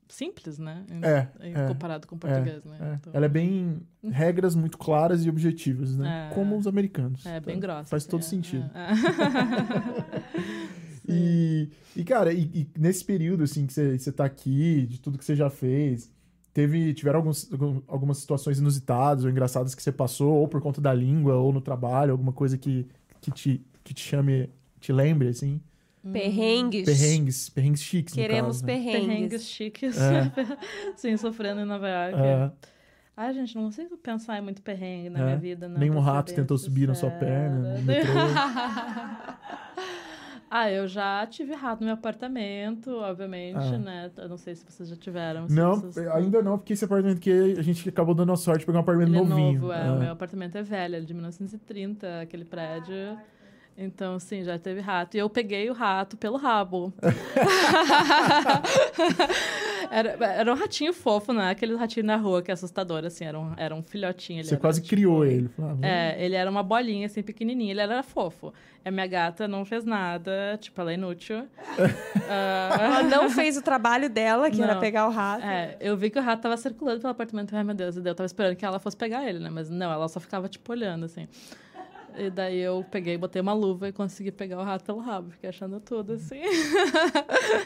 [0.08, 0.84] simples, né?
[1.02, 2.76] É, é, comparado com o português, né?
[2.80, 6.30] É, Então, Ela é bem regras muito claras e objetivas, né?
[6.34, 7.24] Como os americanos.
[7.26, 7.90] é bem Então, grossa.
[7.90, 8.70] Faz assim, todo é, sentido.
[8.74, 8.86] é.
[11.08, 15.24] E, e cara, e, e nesse período, assim, que você, tá aqui, de tudo que
[15.24, 16.10] você já fez,
[16.52, 20.80] teve, tiveram alguns, algum- algumas situações inusitadas ou engraçadas que você passou, ou por conta
[20.80, 22.86] da língua, ou no trabalho, alguma coisa que,
[23.20, 24.48] que, te, que te chame,
[24.80, 25.60] te lembre, assim?
[26.12, 26.84] Perrengues.
[26.84, 28.72] Perrengues, perrengues chiques, no Queremos caso, né?
[28.74, 29.06] perrengues.
[29.06, 29.96] Perrengues chiques.
[29.98, 30.32] É.
[30.96, 32.14] Sim, sofrendo em Nova York.
[32.20, 32.50] É,
[33.16, 35.24] Ai, gente, não consigo pensar em muito perrengue na É.
[35.24, 35.78] minha vida, não.
[35.80, 37.26] Nenhum pra ser rato tentou subir na sua sincera.
[37.32, 38.12] perna, no metrô.
[40.50, 43.78] ah, eu já tive rato no meu apartamento, obviamente, Ah.
[43.78, 44.10] né?
[44.16, 45.46] Eu não sei se vocês já tiveram.
[45.48, 48.66] Não, vocês- ainda não, porque esse apartamento que a gente acabou dando a sorte de
[48.66, 49.60] pegar um apartamento Ele é novinho.
[49.60, 49.86] novo, é.
[49.86, 49.90] É.
[49.90, 53.18] O meu apartamento é velho, ele é de 1930, aquele prédio.
[53.78, 55.16] Então, sim, já teve rato.
[55.16, 56.94] E eu peguei o rato pelo rabo.
[59.90, 61.50] era, era um ratinho fofo, né?
[61.50, 63.24] Aquele ratinho na rua que é assustador, assim.
[63.24, 64.40] Era um, era um filhotinho.
[64.40, 65.48] Ele Você era, quase tipo, criou ele.
[65.48, 67.70] Falei, ah, É, ele era uma bolinha, assim, pequenininho.
[67.70, 68.52] Ele era fofo.
[68.84, 71.46] A minha gata não fez nada, tipo, ela é inútil.
[72.28, 74.80] Ah, Ela não fez o trabalho dela, que era Não.
[74.80, 75.44] pegar o rato.
[75.44, 77.54] é, eu vi que o rato tava circulando pelo apartamento.
[77.54, 79.48] Ai, meu Deus, e eu tava esperando que ela fosse pegar ele, né?
[79.48, 81.28] Mas não, ela só ficava, tipo, olhando, assim.
[82.18, 85.30] E daí eu peguei, botei uma luva e consegui pegar o rato pelo rabo.
[85.30, 86.40] Fiquei achando tudo, assim.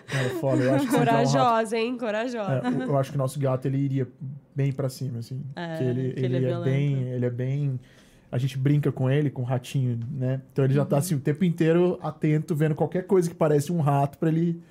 [0.06, 0.62] Cara, é foda.
[0.62, 1.96] Eu acho que entrar um rato- Corajosa, hein?
[1.98, 2.62] Corajosa.
[2.64, 4.08] É, eu- acho que o nosso gato ele iria
[4.54, 5.42] bem pra cima, assim.
[5.56, 7.02] É, que ele, que ele ele é é, bem.
[7.08, 7.80] Ele é bem.
[8.32, 10.40] A gente brinca com ele, com o ratinho, né?
[10.52, 10.88] Então ele já Uhum.
[10.88, 14.62] tá assim o tempo inteiro atento, vendo qualquer coisa que parece um rato pra ele.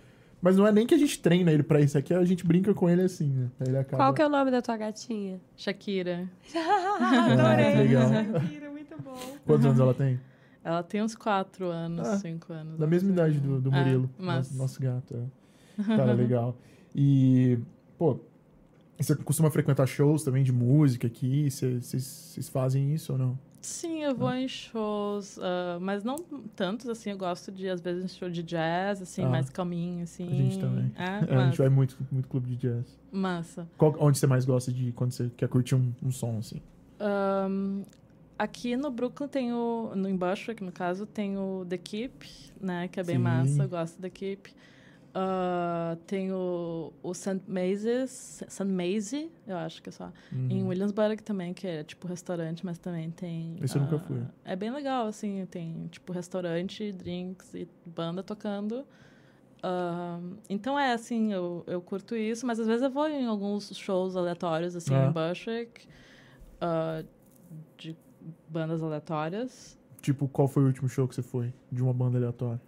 [0.42, 2.74] Mas não é nem que a gente treina ele pra isso aqui, a gente brinca
[2.74, 3.50] com ele assim, né?
[3.60, 3.98] Ele acaba.
[4.04, 5.40] Qual que é o nome da tua gatinha?
[5.58, 6.30] Shakira.
[6.56, 7.76] Adorei.
[7.76, 8.10] legal.
[8.10, 9.18] Shakira, muito bom.
[9.46, 10.20] Quantos anos ela tem?
[10.64, 12.78] Ela tem uns quatro anos, Ah, cinco anos.
[12.78, 15.16] Da mesma idade do, do É, Murilo, mas- nosso, gato.
[15.78, 15.84] É.
[15.98, 16.56] Cara, legal.
[16.96, 17.58] E,
[17.98, 18.20] pô,
[18.98, 21.50] você costuma frequentar shows também de música aqui?
[21.50, 23.40] Vocês fazem isso ou não?
[23.62, 26.16] Sim, eu vou em shows, ah, mas não
[26.56, 29.30] tantos, assim, eu gosto de, às vezes, em show de jazz, assim, Ah.
[29.30, 30.28] mais calminho, assim.
[30.28, 30.92] A gente também.
[30.96, 32.98] É, É, a gente vai muito, muito clube de jazz.
[33.12, 33.68] massa.
[33.78, 36.62] Qual- onde você mais gosta de quando você quer curtir um, um som, assim?
[37.00, 37.84] Ahn,
[38.38, 39.92] aqui no Brooklyn tem o.
[39.96, 42.26] No embaixo, aqui no caso, tem o The Keep,
[42.62, 42.88] né?
[42.88, 43.22] Que é bem Sim.
[43.24, 44.54] massa, eu gosto The Keep.
[45.14, 47.42] Ah, tem o, o St.
[47.48, 48.64] Macy's, St.
[48.66, 50.12] Macy, eu acho que é só.
[50.32, 50.68] Em Uhum.
[50.70, 53.56] Williamsburg também, que é tipo restaurante, mas também tem.
[53.62, 54.22] Esse eu nunca ah, fui.
[54.46, 58.86] É bem legal, assim, tem tipo restaurante, drinks e banda tocando.
[59.64, 63.76] Ah, então é assim, eu, eu curto isso, mas às vezes eu vou em alguns
[63.76, 65.08] shows aleatórios, assim, Ah.
[65.08, 65.88] em Bushwick,
[67.78, 67.96] de
[68.48, 69.78] bandas aleatórias.
[70.02, 72.62] Tipo, qual foi o último show que você foi de uma banda aleatória?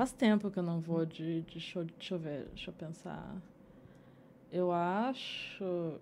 [0.00, 1.84] Faz tempo que eu não vou de, de show.
[1.84, 3.36] Deixa eu ver, deixa eu pensar.
[4.50, 5.92] Eu acho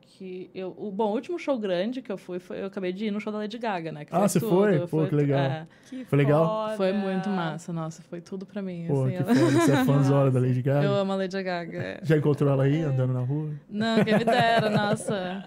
[0.00, 3.04] que eu, o bom, o último show grande que eu fui foi eu acabei de
[3.04, 4.06] ir no show da Lady Gaga, né?
[4.06, 4.78] que Ah, você foi?
[4.80, 5.38] Pô, foi que legal.
[5.38, 6.46] é, Que Foi legal?
[6.46, 6.76] foda.
[6.78, 8.86] foi muito massa, nossa, foi tudo pra mim.
[8.88, 9.50] Pô, assim, que ela- foda.
[9.60, 10.86] Você é fãzona da Lady Gaga?
[10.86, 11.78] Eu amo a Lady Gaga.
[11.78, 12.00] é.
[12.04, 13.50] Já encontrou ela aí, andando na rua?
[13.68, 15.44] Não, quem me dera, nossa.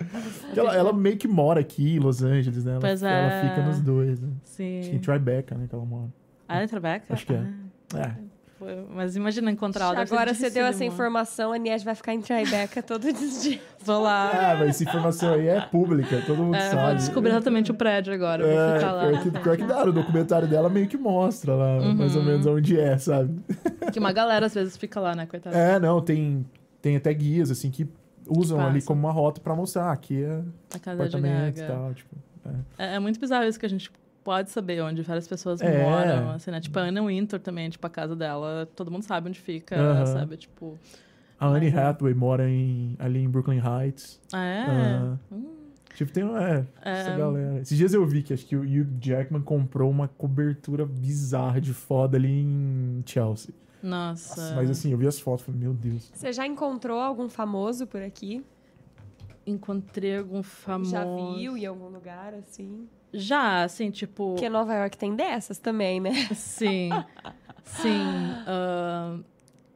[0.55, 2.73] Ela, ela meio que mora aqui em Los Angeles, né?
[2.73, 3.49] Ela, Pois ela é.
[3.49, 4.29] fica nos dois, né?
[4.43, 4.81] Sim.
[4.81, 6.09] Acho que em Tribeca, né, que ela mora.
[6.49, 7.13] Ah, é Tribeca?
[7.13, 7.43] Acho que é.
[7.95, 8.29] Ah, É.
[8.93, 10.01] Mas imagina encontrar ela.
[10.01, 13.61] Agora você deu essa informação, a Nies vai ficar em Tribeca todos os dias.
[13.81, 14.31] Vou lá.
[14.51, 16.85] Ah, mas essa informação aí é pública, todo mundo É, sabe.
[16.87, 18.45] vou descobrir exatamente o prédio agora.
[18.45, 19.07] É, ficar lá.
[19.07, 22.19] pior que, pior que dá, o documentário dela meio que mostra lá, mais Uhum.
[22.21, 23.39] ou menos onde é, sabe?
[23.93, 25.55] Que uma galera às vezes fica lá, né, coitada.
[25.57, 26.45] É, não, tem,
[26.81, 27.87] tem até guias, assim, que
[28.27, 28.69] usam Passa.
[28.71, 30.41] ali como uma rota pra mostrar, ah, aqui é
[30.75, 31.73] A casa de apartamento e Gaga.
[31.73, 32.13] tal, tipo...
[32.77, 32.87] é.
[32.91, 33.89] É, é muito bizarro isso que a gente
[34.29, 35.83] pode saber onde várias pessoas É.
[35.83, 36.61] moram, assim, né?
[36.61, 40.05] Tipo, a Anna Winter também, tipo, a casa dela, todo mundo sabe onde fica, Aham.
[40.05, 40.37] sabe?
[40.37, 40.77] Tipo,
[41.39, 41.73] A Anne é.
[41.75, 44.21] Hathaway mora em, ali em Brooklyn Heights.
[44.31, 44.65] ah, é?
[44.67, 45.17] Ah.
[45.31, 45.55] Hum,
[45.95, 46.91] Tipo, tem é, É.
[46.99, 47.59] essa galera.
[47.59, 51.73] Esses dias eu vi que acho que o Hugh Jackman comprou uma cobertura bizarra de
[51.73, 53.51] foda ali em Chelsea.
[53.81, 54.39] nossa.
[54.41, 56.11] Nossa, mas assim, eu vi as fotos e falei, meu Deus.
[56.13, 58.45] Você já encontrou algum famoso por aqui?
[59.47, 60.91] Encontrei algum famoso...
[60.91, 62.87] Já viu em algum lugar, assim?
[63.13, 64.33] Já, assim, tipo...
[64.33, 66.11] Porque Nova York tem dessas também, né?
[66.35, 66.91] Sim,
[67.63, 68.33] sim.
[68.45, 69.23] ahn,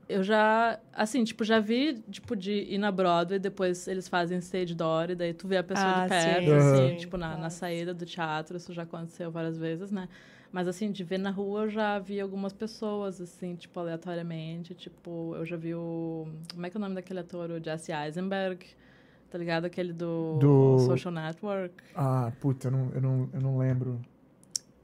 [0.08, 4.76] eu já, assim, tipo, já vi, tipo, de ir na Broadway, depois eles fazem stage
[4.76, 6.96] door, e daí tu vê a pessoa Ah, de perto, sim, assim, sim.
[6.98, 10.08] tipo, na, na saída do teatro, isso já aconteceu várias vezes, né?
[10.52, 15.34] Mas, assim, de ver na rua, eu já vi algumas pessoas, assim, tipo, aleatoriamente, tipo,
[15.36, 16.28] eu já vi o...
[16.54, 17.50] Como é que é o nome daquele ator?
[17.50, 18.64] O Jesse Eisenberg,
[19.34, 19.66] tá ligado?
[19.66, 21.74] Aquele do, Do- Social Network.
[21.96, 24.00] Ah, puta, eu não, eu não, eu não lembro.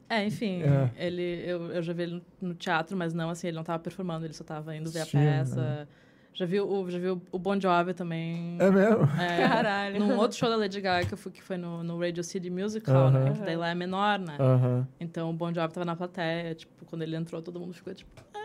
[0.10, 0.90] É, enfim, É.
[1.06, 4.26] ele eu, eu já vi ele no- teatro, mas não assim, ele não tava performando,
[4.26, 5.62] ele só tava indo ver a Assistindo, peça.
[5.62, 5.88] né?
[6.34, 8.58] Já vi, o, já vi o Bon Jovi também.
[8.60, 9.04] É mesmo?
[9.22, 10.00] É, Caralho.
[10.00, 12.50] Num outro show da Lady Gaga que eu fui, que foi no, no Radio City
[12.50, 13.20] Musical, né?
[13.26, 13.34] Aham.
[13.34, 14.36] Que daí lá é menor, né?
[14.40, 14.88] Aham.
[15.00, 18.10] Então o Bon Jovi tava na plateia, tipo, quando ele entrou, todo mundo ficou tipo.
[18.34, 18.40] Ah.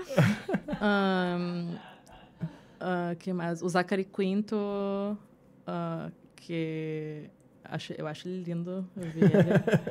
[1.36, 1.74] Ahn,
[2.78, 3.62] ah, que mais?
[3.62, 4.56] O Zachary Quinto,
[5.66, 7.24] ah, que
[7.64, 9.30] acho, eu acho ele lindo, eu vi ele.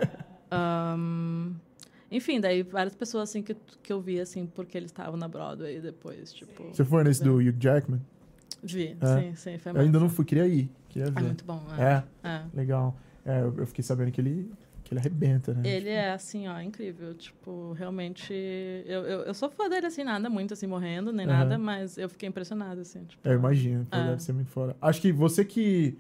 [0.51, 1.53] Ahn,
[2.11, 5.79] enfim, daí várias pessoas assim que, que eu vi assim porque eles estavam na Broadway
[5.79, 6.63] depois, tipo.
[6.73, 8.01] Você foi nesse do Hugh Jackman?
[8.63, 9.21] Vi, É.
[9.21, 10.69] sim, sim, foi Eu ainda não fui, queria ir.
[10.89, 11.21] Queria É ver.
[11.23, 12.03] muito bom, é.
[12.23, 12.43] É, É.
[12.53, 12.95] legal.
[13.25, 14.51] É, eu fiquei sabendo que ele,
[14.89, 15.61] que ele arrebenta, né?
[15.69, 17.13] Ele é, assim, ó, incrível.
[17.13, 18.33] Tipo, realmente...
[18.33, 21.37] Eu, eu, eu sou fã dele, assim, nada muito, assim, morrendo, nem Aham.
[21.37, 21.57] nada.
[21.59, 23.03] Mas eu fiquei impressionada, assim.
[23.05, 23.85] Tipo, É, eu imagino.
[23.91, 24.03] É.
[24.07, 24.75] Deve ser muito fora.
[24.81, 25.95] Acho que você que...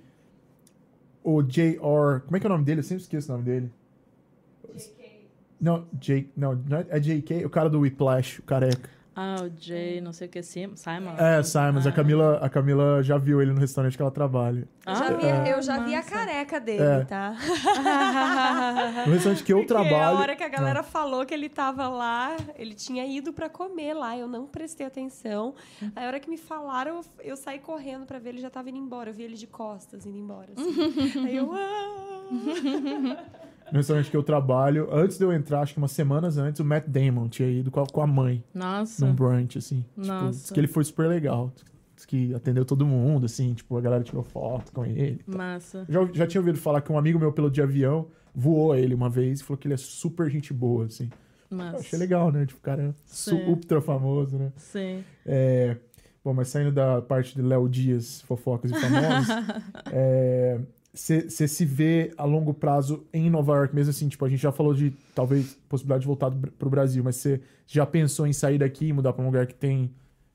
[1.23, 2.21] O J.R.
[2.25, 2.79] Como é que é o nome dele?
[2.79, 3.71] Eu sempre esqueço o nome dele.
[5.61, 6.31] Não, Jake...
[6.35, 7.45] Não, não é- é J.K.
[7.45, 8.89] O cara do Whiplash, o careca.
[9.21, 11.13] Ah, o Jay, não sei o que, Sim- Simon.
[11.17, 11.85] É, Simons.
[11.85, 11.91] A Ah.
[11.91, 14.65] Camila, a Camila já viu ele no restaurante que ela trabalha.
[14.87, 15.11] Eu já, Ah,
[15.43, 17.03] vi, eu já vi a careca dele, É.
[17.03, 17.35] tá?
[19.05, 20.17] No restaurante que eu Porque trabalho...
[20.17, 23.93] a hora que a galera falou que ele tava lá, ele tinha ido pra comer
[23.93, 25.53] lá, eu não prestei atenção.
[25.95, 28.69] Aí a hora que me falaram, eu, eu saí correndo pra ver ele já tava
[28.69, 29.09] indo embora.
[29.09, 30.47] Eu vi ele de costas indo embora.
[30.55, 30.69] assim.
[31.27, 31.51] Aí eu.
[33.71, 36.65] No restaurante que eu trabalho, antes de eu entrar, acho que umas semanas antes, o
[36.65, 39.05] Matt Damon tinha ido com a, com a mãe Nossa.
[39.05, 39.85] num brunch, assim.
[39.95, 40.29] Tipo, Nossa.
[40.39, 41.51] diz que ele foi super legal.
[41.95, 45.21] Diz que atendeu todo mundo, assim, tipo, a galera tirou foto com ele.
[45.27, 45.85] Massa.
[45.89, 49.09] Já, já tinha ouvido falar que um amigo meu, piloto de avião, voou ele uma
[49.09, 51.09] vez e falou que ele é super gente boa, assim.
[51.51, 51.77] Eu Massa.
[51.79, 52.45] achei legal, né?
[52.45, 53.43] Tipo, o cara é Sim.
[53.47, 54.51] ultra famoso, né?
[54.55, 55.03] Sim.
[55.25, 55.75] É,
[56.23, 59.29] Bom, mas saindo da parte de Léo Dias, fofocas e famosos,
[60.99, 64.51] você se vê a longo prazo em Nova York, mesmo assim, tipo, a gente já
[64.51, 68.57] falou de talvez possibilidade de voltar Br- pro Brasil, mas você já pensou em sair
[68.57, 69.91] daqui e mudar pra um lugar que tem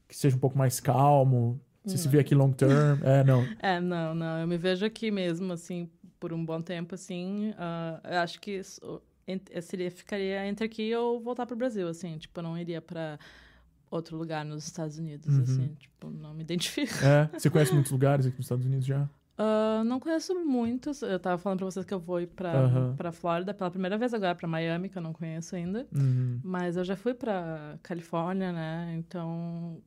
[0.08, 1.60] que seja um pouco mais calmo?
[1.84, 2.98] Você se vê aqui long term?
[3.02, 3.46] É, não.
[3.60, 4.38] É, não, não.
[4.38, 5.88] Eu me vejo aqui mesmo, assim,
[6.18, 7.52] por um bom tempo, assim.
[7.58, 8.80] ah, eu acho que isso,
[9.50, 12.16] eu seria, ficaria entre aqui ou voltar pro Brasil, assim.
[12.16, 13.18] Tipo, eu não iria pra
[13.90, 15.42] outro lugar nos Estados Unidos, Uhum.
[15.42, 15.74] assim.
[15.78, 16.92] Tipo, não me identifico.
[17.04, 19.08] É, você conhece muitos lugares aqui nos Estados Unidos já?
[19.36, 21.02] Ah, não conheço muitos.
[21.02, 22.94] Eu tava falando pra vocês que eu vou ir pra, Aham.
[22.96, 25.86] pra Flórida pela primeira vez agora, pra Miami, que eu não conheço ainda.
[25.94, 26.40] Uhum.
[26.42, 28.94] Mas eu já fui pra Califórnia, né?
[28.96, 29.82] Então,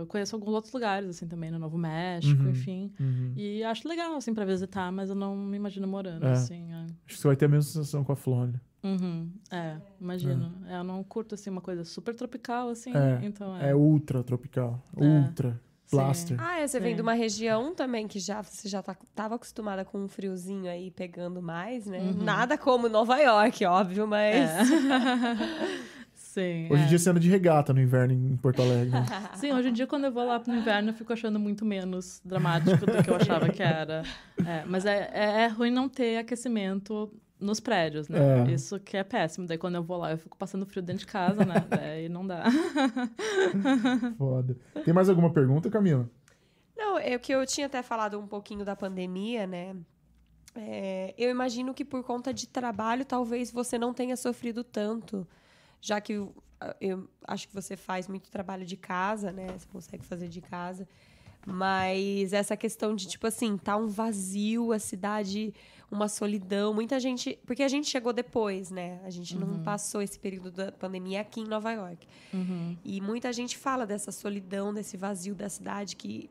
[0.00, 2.50] eu conheço alguns outros lugares, assim, também, no Novo México, Uhum.
[2.50, 2.92] enfim.
[3.00, 3.32] Uhum.
[3.36, 6.32] E acho legal, assim, pra visitar, mas eu não me imagino morando, É.
[6.32, 6.70] assim.
[6.72, 6.82] é.
[6.84, 8.60] Acho que você vai ter a mesma sensação com a Flórida.
[8.82, 10.52] Uhum, é, imagino.
[10.68, 12.92] É, eu não curto, assim, uma coisa super tropical, assim.
[12.94, 13.70] É, então, é.
[13.70, 14.78] É ultra tropical.
[14.94, 15.02] É.
[15.02, 15.58] Ultra.
[15.94, 16.36] Plaster.
[16.40, 16.96] Ah, é, você vem Sim.
[16.96, 20.90] de uma região também que já você já tá, tava acostumada com um friozinho aí
[20.90, 21.98] pegando mais, né?
[21.98, 22.24] Uhum.
[22.24, 24.34] Nada como Nova York, óbvio, mas.
[24.34, 24.58] É.
[26.34, 26.66] Sim.
[26.68, 26.88] Hoje em é.
[26.88, 28.90] dia você anda de regata no inverno em Porto Alegre.
[28.90, 29.06] né?
[29.34, 32.20] Sim, hoje em dia, quando eu vou lá no inverno, eu fico achando muito menos
[32.24, 34.02] dramático do que eu achava que era.
[34.44, 37.08] É, mas é, é, é ruim não ter aquecimento
[37.44, 38.48] nos prédios, né?
[38.48, 38.52] É.
[38.52, 39.46] Isso que é péssimo.
[39.46, 41.54] Daí, quando eu vou lá, eu fico passando frio dentro de casa, né?
[41.68, 42.44] Daí não dá.
[44.16, 44.56] Foda.
[44.84, 46.08] Tem mais alguma pergunta, Camila?
[46.76, 49.76] Não, é o que eu tinha até falado um pouquinho da pandemia, né?
[50.54, 55.26] É, eu imagino que por conta de trabalho, talvez você não tenha sofrido tanto,
[55.80, 56.34] já que eu,
[56.80, 59.48] eu acho que você faz muito trabalho de casa, né?
[59.58, 60.88] Você consegue fazer de casa.
[61.46, 65.52] Mas essa questão de, tipo assim, tá um vazio, a cidade,
[65.90, 66.74] uma solidão.
[66.74, 67.38] Muita gente.
[67.46, 69.00] Porque a gente chegou depois, né?
[69.04, 72.06] A gente não passou esse período da pandemia aqui em Nova York.
[72.32, 72.76] Uhum.
[72.84, 76.28] E muita gente fala dessa solidão, desse vazio da cidade que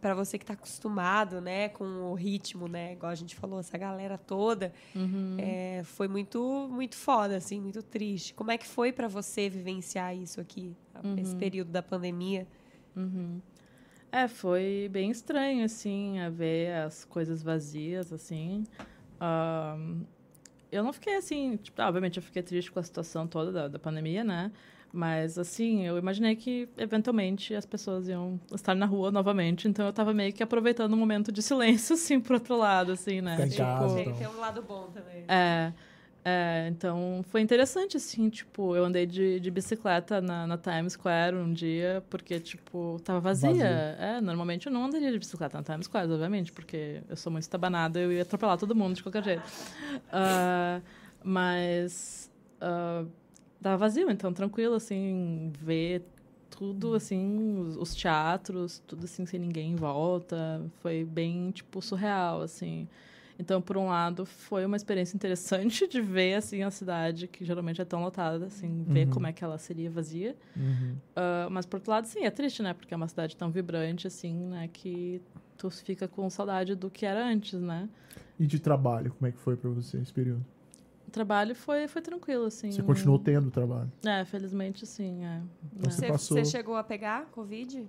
[0.00, 3.76] para você que tá acostumado, né, com o ritmo, né, igual a gente falou, essa
[3.76, 5.36] galera toda, Uhum.
[5.38, 8.32] é, foi muito muito foda, assim, muito triste.
[8.34, 10.76] Como é que foi para você vivenciar isso aqui,
[11.18, 12.46] esse período da pandemia?
[12.94, 13.40] Uhum.
[14.16, 18.64] É, foi bem estranho, assim, a ver as coisas vazias, assim.
[19.20, 20.04] Ahn,
[20.72, 23.68] eu não fiquei assim, tipo, ah, obviamente eu fiquei triste com a situação toda da,
[23.68, 24.50] da pandemia, né?
[24.90, 29.68] Mas, assim, eu imaginei que, eventualmente, as pessoas iam estar na rua novamente.
[29.68, 33.20] Então, eu tava meio que aproveitando um momento de silêncio, assim, por outro lado, assim,
[33.20, 33.36] né?
[33.36, 34.16] Ficar em casa, Tem, então.
[34.16, 35.24] tem um lado bom também.
[35.28, 35.74] É,
[36.28, 41.36] é, então foi interessante, assim, tipo, eu andei de, de bicicleta na, na Times Square
[41.36, 43.52] um dia, porque, tipo, tava vazia.
[43.52, 43.64] Vazio.
[43.64, 47.44] É, normalmente eu não andaria de bicicleta na Times Square, obviamente, porque eu sou muito
[47.44, 49.42] estabanada, eu ia atropelar todo mundo de qualquer jeito.
[50.10, 50.80] Ah,
[51.22, 52.28] mas
[52.60, 53.04] ah,
[53.62, 56.02] tava vazio, então tranquilo, assim, ver
[56.50, 60.60] tudo, assim, os, os teatros, tudo assim, sem ninguém em volta.
[60.80, 62.88] Foi bem, tipo, surreal, assim.
[63.38, 67.80] Então, por um lado, foi uma experiência interessante de ver, assim, a cidade, que geralmente
[67.82, 69.12] é tão lotada, assim, ver Uhum.
[69.12, 70.34] como é que ela seria vazia.
[70.56, 70.96] Uhum.
[71.14, 72.72] Ah, mas, por outro lado, sim, é triste, né?
[72.72, 74.68] Porque é uma cidade tão vibrante, assim, né?
[74.72, 75.20] Que
[75.58, 77.88] tu fica com saudade do que era antes, né?
[78.38, 80.44] E de trabalho, como é que foi pra você esse período?
[81.06, 82.70] O trabalho foi, foi tranquilo, assim.
[82.72, 83.90] Você continuou tendo trabalho?
[84.04, 85.40] É, felizmente, sim, é.
[85.74, 85.92] Então É.
[85.92, 87.86] Você, passou- você chegou a pegar Covid?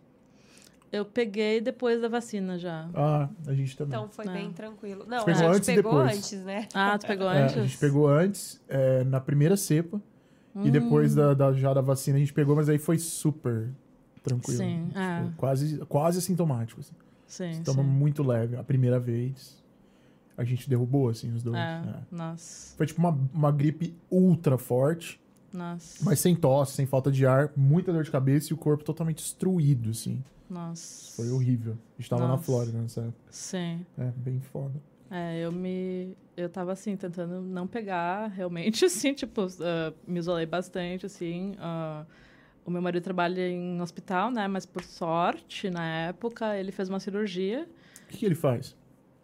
[0.91, 2.89] Eu peguei depois da vacina já.
[2.93, 3.97] Ah, a gente também.
[3.97, 4.31] Então foi É.
[4.31, 5.05] bem tranquilo.
[5.07, 6.67] Não, pegou a gente antes e pegou antes, né?
[6.73, 7.57] Ah, tu pegou É, antes?
[7.57, 10.01] a gente pegou antes, é, na primeira cepa,
[10.55, 10.71] e Hum.
[10.71, 13.69] depois da, da- já da vacina a gente pegou, mas aí foi super
[14.23, 14.57] tranquilo.
[14.59, 15.23] Sim, é.
[15.23, 16.79] Tipo, quase, quase assintomático.
[16.79, 16.93] Assim.
[17.27, 17.89] Sim, Sintoma sim.
[17.89, 18.55] muito leve.
[18.55, 19.61] A primeira vez,
[20.37, 21.57] a gente derrubou, assim, os dois.
[21.57, 21.95] É, é.
[22.15, 25.19] nossa, Foi tipo uma, uma gripe ultra forte,
[25.51, 28.83] nossa, mas sem tosse, sem falta de ar, muita dor de cabeça e o corpo
[28.85, 30.23] totalmente destruído, assim.
[30.49, 31.15] Nossa.
[31.15, 31.73] Foi horrível.
[31.97, 32.43] A gente tava na Nossa.
[32.43, 33.17] Flórida nessa época.
[33.29, 33.85] Sim.
[33.97, 34.79] É, bem foda.
[35.09, 36.15] É, eu me.
[36.35, 41.55] Eu tava assim, tentando não pegar, realmente, assim, tipo, ah, me isolei bastante, assim.
[41.59, 42.05] ah,
[42.65, 44.45] o meu marido trabalha em hospital, né?
[44.47, 47.67] Mas por sorte, na época, ele fez uma cirurgia.
[48.03, 48.75] O que, que ele faz?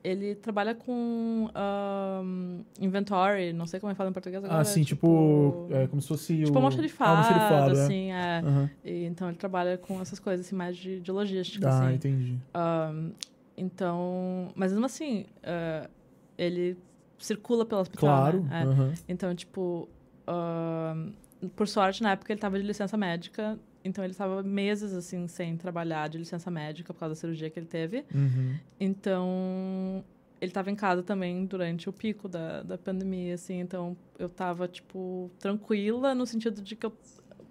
[0.04, 4.60] Ele trabalha com ahm, inventory, não sei como é que fala em português agora.
[4.60, 6.58] Ah, sim, tipo, é, como se fosse Tipo o...
[6.58, 7.84] almoxarifado, almoxarifado, é.
[7.86, 8.40] assim, é.
[8.44, 8.70] Aham.
[8.84, 11.96] E, então ele trabalha com essas coisas assim, mais de, de logística, Ah, assim.
[11.96, 12.38] entendi.
[12.54, 13.12] Ahn,
[13.58, 15.90] então, mas mesmo assim, ah,
[16.38, 16.78] ele
[17.18, 18.42] circula pelo hospital, Claro.
[18.44, 18.64] né?
[18.64, 18.94] Aham.
[19.08, 19.88] Então, tipo,
[20.28, 21.14] ahn,
[21.56, 25.58] por sorte, na época ele estava de licença médica, então ele estava meses, assim, sem
[25.58, 28.06] trabalhar de licença médica por causa da cirurgia que ele teve.
[28.14, 28.56] Uhum.
[28.80, 30.04] Então,
[30.42, 33.60] ele estava em casa também durante o pico da, da pandemia, assim.
[33.60, 36.94] Então, eu tava, tipo, tranquila no sentido de que eu,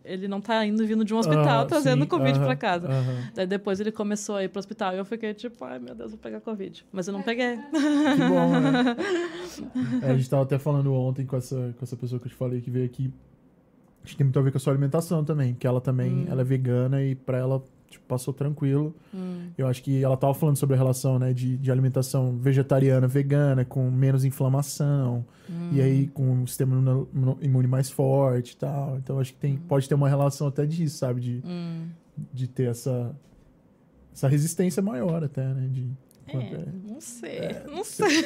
[0.05, 2.89] ele não tá indo vindo de um hospital Ah, trazendo sim, Covid aham, pra casa.
[2.89, 3.31] aham.
[3.35, 6.11] Daí depois ele começou a ir pro hospital e eu fiquei tipo, ai meu Deus,
[6.11, 6.85] vou pegar Covid.
[6.93, 7.57] Mas eu não peguei.
[7.57, 8.97] Que bom, né?
[10.03, 12.37] É, a gente tava até falando ontem com essa, com essa pessoa que eu te
[12.37, 13.13] falei que veio aqui.
[14.05, 16.27] Acho que tem muito a ver com a sua alimentação também, porque ela também Hum.
[16.29, 18.95] ela é vegana e pra ela tipo, passou tranquilo.
[19.15, 23.07] Hum, Eu acho que ela tava falando sobre a relação né, de, de alimentação vegetariana,
[23.07, 25.69] vegana, com menos inflamação, hum.
[25.73, 26.75] e aí com um sistema
[27.41, 28.97] imune mais forte e tal.
[28.97, 31.21] Então acho que tem, pode ter uma relação até disso, sabe?
[31.21, 31.87] De, Hum.
[32.33, 33.15] de ter essa,
[34.13, 35.69] essa resistência maior até, né?
[35.71, 35.87] De,
[36.41, 38.23] É, não sei, É, não sei.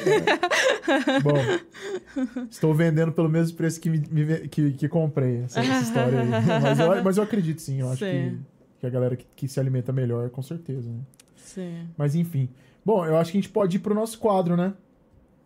[1.23, 6.27] Bom, estou vendendo pelo mesmo preço que, me, que, que comprei essa, essa história aí.
[6.61, 8.37] Mas eu, mas eu acredito sim, eu acho que,
[8.79, 10.89] que a galera que, que se alimenta melhor, com certeza.
[10.89, 10.99] Né?
[11.35, 11.87] Sim.
[11.97, 12.49] Mas enfim.
[12.85, 14.73] Bom, eu acho que a gente pode ir pro nosso quadro, né?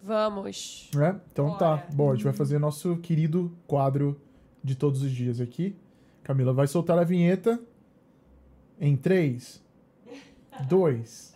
[0.03, 0.89] Vamos.
[0.95, 1.19] né?
[1.31, 1.75] Então tá.
[1.77, 1.87] Bora.
[1.93, 4.19] Bom, a gente vai fazer nosso querido quadro
[4.63, 5.75] de todos os dias aqui.
[6.23, 7.59] Camila vai soltar a vinheta
[8.79, 9.61] em 3,
[10.67, 11.30] 2.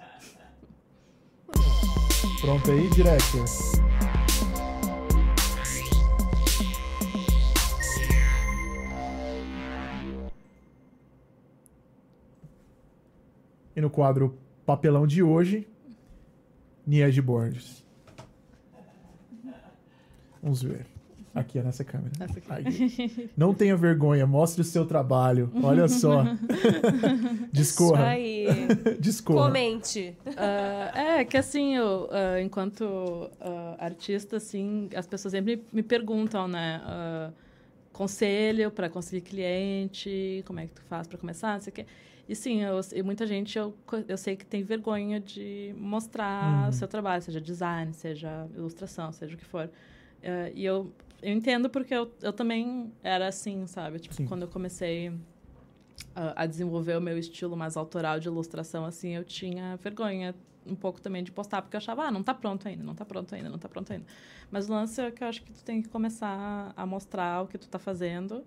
[2.46, 3.44] Pronto aí, director?
[13.76, 15.68] E no quadro papelão de hoje,
[16.86, 17.84] Niege Borges.
[20.40, 20.86] Vamos ver.
[21.36, 22.12] Aqui é nessa câmera.
[22.20, 22.48] Essa aqui.
[22.50, 23.30] Aí.
[23.36, 25.52] Não tenha vergonha, mostre o seu trabalho.
[25.62, 26.24] Olha só.
[27.52, 28.08] Isso Discorra.
[28.08, 28.48] aí.
[29.00, 29.48] Discorra.
[29.48, 30.16] Comente.
[30.38, 36.48] Ah, é, que assim, eu, ah, enquanto ah, artista, assim, as pessoas sempre me perguntam,
[36.48, 36.82] né?
[37.92, 41.86] conselho para conseguir cliente, como é que tu faz para começar, não sei o quê.
[42.28, 43.74] E sim, eu, e muita gente eu,
[44.08, 46.70] eu sei que tem vergonha de mostrar Uhum.
[46.70, 49.70] o seu trabalho, seja design, seja ilustração, seja o que for.
[50.24, 50.92] Ah, e eu,
[51.26, 54.00] eu entendo porque eu, eu também era assim, sabe?
[54.00, 54.28] Tipo, Sim.
[54.28, 55.10] quando eu comecei
[56.16, 60.34] a a desenvolver o meu estilo mais autoral de ilustração, assim, eu tinha vergonha
[60.66, 63.04] um pouco também de postar, porque eu achava, ah, não tá pronto ainda, não tá
[63.06, 64.06] pronto ainda, não tá pronto ainda.
[64.50, 67.48] Mas o lance é que eu acho que tu tem que começar a mostrar o
[67.48, 68.44] que tu tá fazendo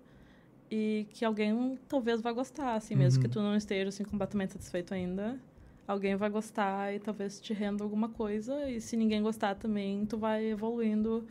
[0.71, 3.27] e que alguém talvez vá gostar, assim, mesmo Uhum.
[3.27, 5.39] que tu não esteja, assim, completamente satisfeito ainda,
[5.87, 10.17] alguém vai gostar e talvez te renda alguma coisa, e se ninguém gostar também, tu
[10.17, 11.25] vai evoluindo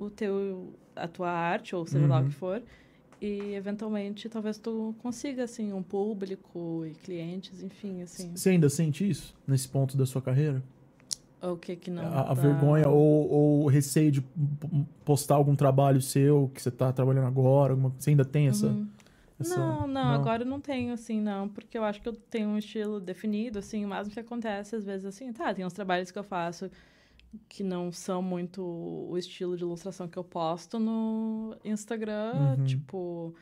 [0.00, 2.28] o teu, a tua arte, ou seja lá o Uhum.
[2.28, 2.62] que for,
[3.20, 8.32] e eventualmente talvez tu consiga assim um público e clientes, enfim, assim.
[8.34, 10.62] Você ainda sente isso nesse ponto da sua carreira?
[11.42, 14.22] O que que não a, a tá- vergonha ou, ou o receio de
[15.04, 17.72] postar algum trabalho seu que você tá trabalhando agora?
[17.72, 18.86] Alguma, você ainda tem essa, Uhum.
[19.38, 22.48] essa- Não, não, agora eu não tenho, assim, não, porque eu acho que eu tenho
[22.48, 26.10] um estilo definido, assim, o máximo que acontece, às vezes, assim, tá, tem uns trabalhos
[26.10, 26.70] que eu faço
[27.48, 32.64] que não são muito o estilo de ilustração que eu posto no Instagram, Uhum.
[32.64, 33.34] tipo,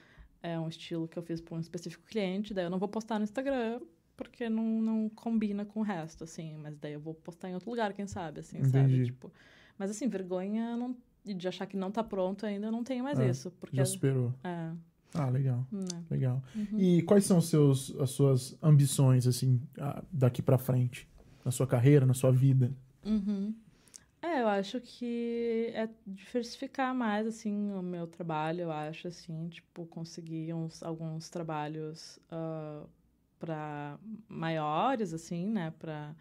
[0.42, 3.18] é um estilo que eu fiz para um específico cliente, daí eu não vou postar
[3.18, 3.80] no Instagram,
[4.16, 7.70] porque não, não combina com o resto, assim, mas daí eu vou postar em outro
[7.70, 8.70] lugar, quem sabe, assim, Entendi.
[8.72, 9.32] sabe, tipo...
[9.78, 13.18] Mas assim, vergonha não, de achar que não tá pronto ainda, eu não tenho mais
[13.18, 13.50] É, isso.
[13.60, 14.34] Porque Já superou.
[14.42, 14.72] é,
[15.14, 15.64] Ah, legal.
[15.70, 15.86] né.
[16.10, 16.42] Legal.
[16.76, 19.60] E quais são seus, as suas ambições, assim,
[20.12, 21.08] daqui pra frente?
[21.44, 22.72] Na sua carreira, na sua vida?
[23.06, 23.54] Uhum.
[24.20, 29.86] É, eu acho que é diversificar mais, assim, o meu trabalho, eu acho, assim, tipo,
[29.86, 32.18] conseguir uns, alguns trabalhos
[33.38, 33.98] para
[34.28, 36.14] maiores, assim, né, para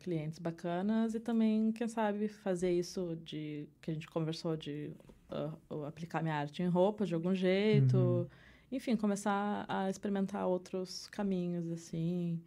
[0.00, 4.92] clientes bacanas e também, quem sabe, fazer isso de, que a gente conversou, de
[5.30, 5.52] ah,
[5.86, 8.28] aplicar minha arte em roupa de algum jeito, Uhum.
[8.70, 12.40] enfim, começar a experimentar outros caminhos, assim,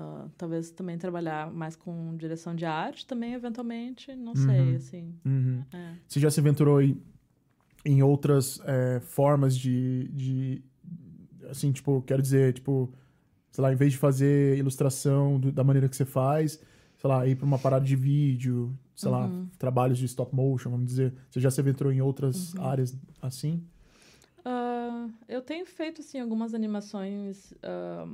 [0.00, 4.76] ah, talvez também trabalhar mais com direção de arte também, eventualmente, não sei, Uhum.
[4.76, 5.14] assim.
[5.24, 5.64] Uhum.
[5.72, 5.94] É.
[6.06, 7.02] Você já se aventurou em,
[7.84, 10.62] em outras é, formas de, de.
[11.50, 12.92] Assim, tipo, quero dizer, tipo,
[13.50, 16.60] sei lá, em vez de fazer ilustração do- da maneira que você faz,
[16.98, 19.48] sei lá, ir pra uma parada de vídeo, sei lá, Uhum.
[19.58, 21.12] trabalhos de stop motion, vamos dizer.
[21.30, 22.62] Você já se aventurou em outras Uhum.
[22.64, 23.62] áreas assim?
[24.44, 28.06] Ah, eu tenho feito, assim, algumas animações ah,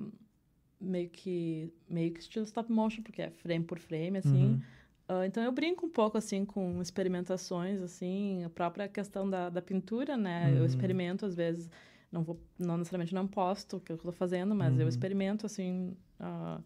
[0.85, 4.45] meio que meio que estilo stop motion, porque é frame por frame, assim.
[4.53, 4.61] Uhum.
[5.09, 9.61] Ah, então eu brinco um pouco assim com experimentações, assim, a própria questão da, da
[9.61, 10.51] pintura, né?
[10.51, 10.59] Uhum.
[10.59, 11.71] Eu experimento às vezes,
[12.11, 14.81] não vou, não necessariamente não posto o que eu estou fazendo, mas Uhum.
[14.83, 16.61] eu experimento assim ah,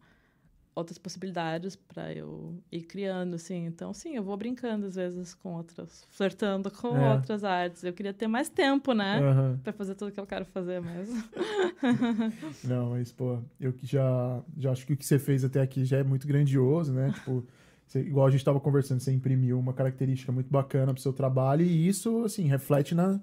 [0.79, 3.67] outras possibilidades para eu ir criando, assim.
[3.67, 7.13] Então, sim, eu vou brincando às vezes com outras, flertando com É.
[7.15, 7.85] outras artes.
[7.85, 9.19] Eu queria ter mais tempo, né?
[9.21, 9.61] Aham.
[9.63, 11.23] Pra fazer tudo que eu quero fazer mesmo.
[12.65, 15.85] Não, mas, pô, eu que já, já acho que o que você fez até aqui
[15.85, 17.11] já é muito grandioso, né?
[17.13, 17.45] Tipo,
[17.87, 21.63] você- igual a gente tava conversando, você imprimiu uma característica muito bacana pro seu trabalho
[21.65, 23.21] e isso, assim, reflete na,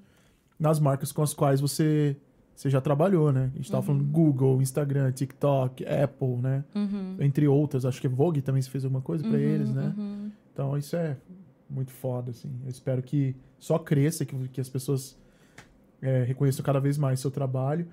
[0.60, 2.16] nas marcas com as quais você,
[2.56, 3.52] você já trabalhou, né?
[3.54, 6.64] A gente tava falando Google, Instagram, TikTok, Apple, né?
[6.74, 7.18] Uhum.
[7.20, 9.94] Entre outras, acho que Vogue também você fez alguma coisa pra Uhum, eles, né?
[9.98, 10.32] uhum.
[10.54, 11.18] Então isso é
[11.70, 12.50] muito foda, assim.
[12.64, 15.18] Eu espero que só cresça, que, que as pessoas
[16.02, 17.88] é, reconheçam cada vez mais seu trabalho.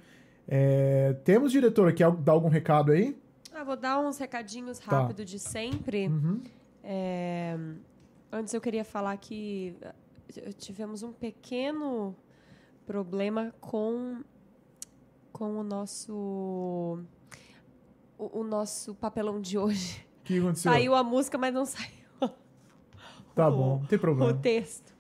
[0.46, 3.16] É, temos, diretora, quer dar algum recado aí?
[3.54, 5.00] Ah, vou dar uns recadinhos Tá.
[5.02, 6.06] rápido de sempre.
[6.08, 6.40] Uhum.
[6.84, 7.56] É,
[8.30, 9.74] Antes eu queria falar que
[10.36, 12.16] eh, tivemos um pequeno
[12.86, 14.22] problema com,
[15.32, 16.98] com o nosso
[18.18, 20.06] o, o nosso papelão de hoje.
[20.20, 20.70] O que aconteceu?
[20.72, 22.02] Saiu a música, mas não saiu
[23.34, 24.34] Tá o- bom, não tem o problema.
[24.34, 24.92] texto.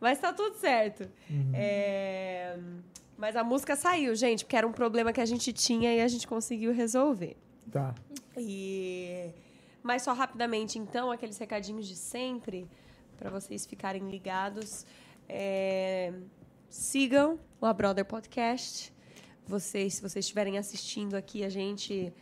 [0.00, 1.10] Mas tá tudo certo.
[1.28, 1.50] Uhum.
[1.54, 2.56] É,
[3.16, 6.08] Mas a música saiu, gente, porque era um problema que a gente tinha e a
[6.08, 7.36] gente conseguiu resolver.
[7.70, 7.94] Tá.
[8.36, 9.30] E...
[9.82, 12.66] Mas só rapidamente, então, aqueles recadinhos de sempre,
[13.18, 14.86] para vocês ficarem ligados.
[15.28, 16.12] É,
[16.68, 18.92] Sigam o A Brother Podcast.
[19.50, 22.14] Vocês, se vocês estiverem assistindo aqui a gente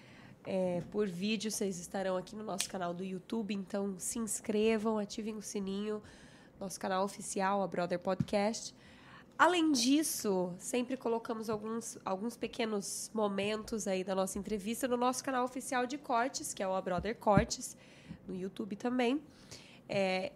[0.46, 3.52] é, por vídeo, vocês estarão aqui no nosso canal do YouTube.
[3.52, 6.02] Então, se inscrevam, ativem o sininho.
[6.58, 8.74] Nosso canal oficial, A Brother Podcast.
[9.36, 15.44] Além disso, sempre colocamos alguns, alguns pequenos momentos aí da nossa entrevista no nosso canal
[15.44, 17.76] oficial de cortes, que é o A Brother Cortes,
[18.26, 19.22] no YouTube também.
[19.86, 20.32] É,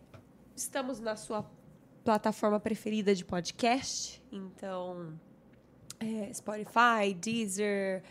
[0.55, 1.43] estamos na sua
[2.05, 5.19] plataforma preferida de podcast, então
[6.03, 8.03] é, Spotify, Deezer,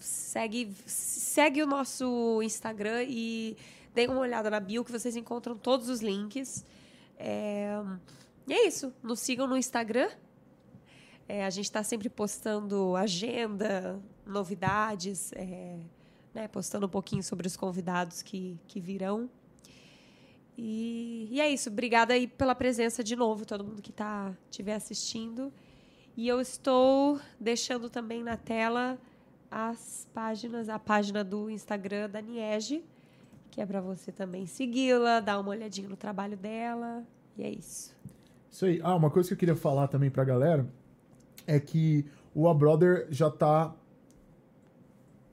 [0.00, 3.56] segue, segue o nosso Instagram e
[3.94, 6.64] dê uma olhada na bio que vocês encontram todos os links.
[7.18, 7.78] É,
[8.46, 8.92] e é isso.
[9.02, 10.08] Nos sigam no Instagram.
[11.28, 15.76] É, a gente está sempre postando agenda, novidades, é,
[16.32, 19.28] né, postando um pouquinho sobre os convidados que, que virão.
[20.56, 21.68] E, e é isso.
[21.68, 25.52] Obrigada aí pela presença de novo, todo mundo que tá estiver assistindo.
[26.18, 28.98] E eu estou deixando também na tela
[29.48, 32.84] as páginas, a página do Instagram da Niege,
[33.52, 37.04] que é para você também segui-la, dar uma olhadinha no trabalho dela.
[37.36, 37.96] E é isso.
[38.50, 38.80] Isso aí.
[38.82, 40.68] Ah, uma coisa que eu queria falar também pra galera
[41.46, 42.04] é que
[42.34, 43.72] o A Brother já tá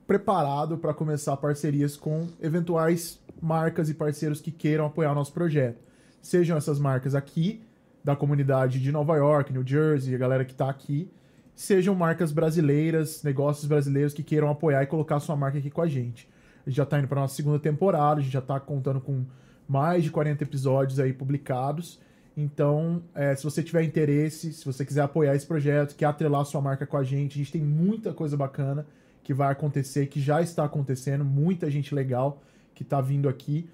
[0.06, 5.82] preparado para começar parcerias com eventuais marcas e parceiros que queiram apoiar o nosso projeto.
[6.22, 7.65] Sejam essas marcas aqui,
[8.06, 11.10] da comunidade de Nova York, New Jersey, a galera que tá aqui,
[11.56, 15.88] sejam marcas brasileiras, negócios brasileiros que queiram apoiar e colocar sua marca aqui com a
[15.88, 16.28] gente.
[16.64, 19.24] A gente já tá indo para nossa segunda temporada, a gente já tá contando com
[19.66, 22.00] mais de 40 episódios aí publicados.
[22.36, 26.60] Então, é, se você tiver interesse, se você quiser apoiar esse projeto, quer atrelar sua
[26.60, 28.86] marca com a gente, a gente tem muita coisa bacana
[29.24, 32.40] que vai acontecer, que já está acontecendo, muita gente legal
[32.72, 33.68] que tá vindo aqui.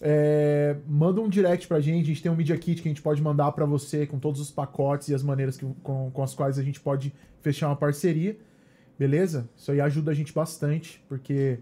[0.00, 3.02] É, manda um direct pra gente, a gente tem um Media Kit que a gente
[3.02, 6.34] pode mandar para você com todos os pacotes e as maneiras que, com, com as
[6.34, 8.38] quais a gente pode fechar uma parceria,
[8.98, 9.48] beleza?
[9.56, 11.58] Isso aí ajuda a gente bastante, porque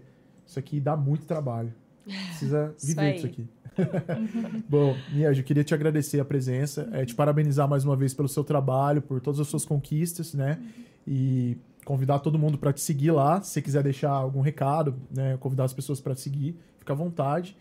[0.47, 1.73] isso aqui dá muito trabalho.
[2.05, 3.13] Precisa Isso viver aí.
[3.13, 3.47] disso aqui.
[4.67, 8.27] Bom, Niege, eu queria te agradecer a presença, é, te parabenizar mais uma vez pelo
[8.27, 10.59] seu trabalho, por todas as suas conquistas, né?
[11.07, 13.41] E convidar todo mundo para te seguir lá.
[13.41, 15.37] Se você quiser deixar algum recado, né?
[15.39, 17.55] Convidar as pessoas para te seguir, fica à vontade.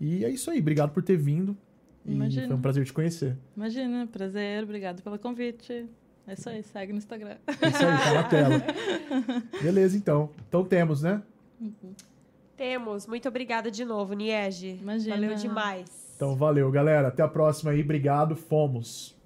[0.00, 0.58] E é isso aí.
[0.60, 1.56] Obrigado por ter vindo.
[2.04, 2.46] E Imagina.
[2.46, 3.36] foi um prazer te conhecer.
[3.56, 5.88] Imagina, prazer, obrigado pelo convite.
[6.26, 7.36] É isso aí, segue no Instagram.
[7.46, 8.64] É isso aí, tá na tela.
[9.62, 10.30] Beleza, então.
[10.48, 11.22] Então temos, né?
[12.56, 13.06] Temos.
[13.06, 14.78] Muito obrigada de novo, Niege.
[14.80, 15.16] Imagina.
[15.16, 16.14] Valeu demais.
[16.16, 17.08] Então valeu, galera.
[17.08, 17.82] Até a próxima aí.
[17.82, 18.36] Obrigado.
[18.36, 19.16] Fomos.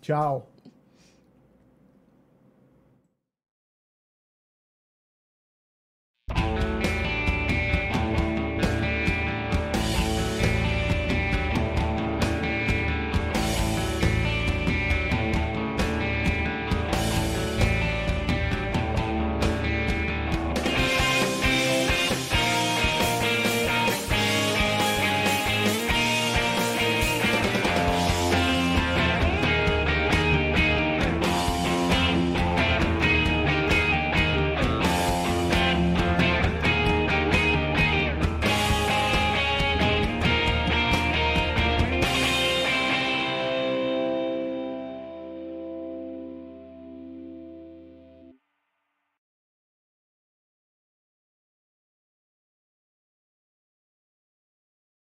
[0.00, 0.51] Tchau.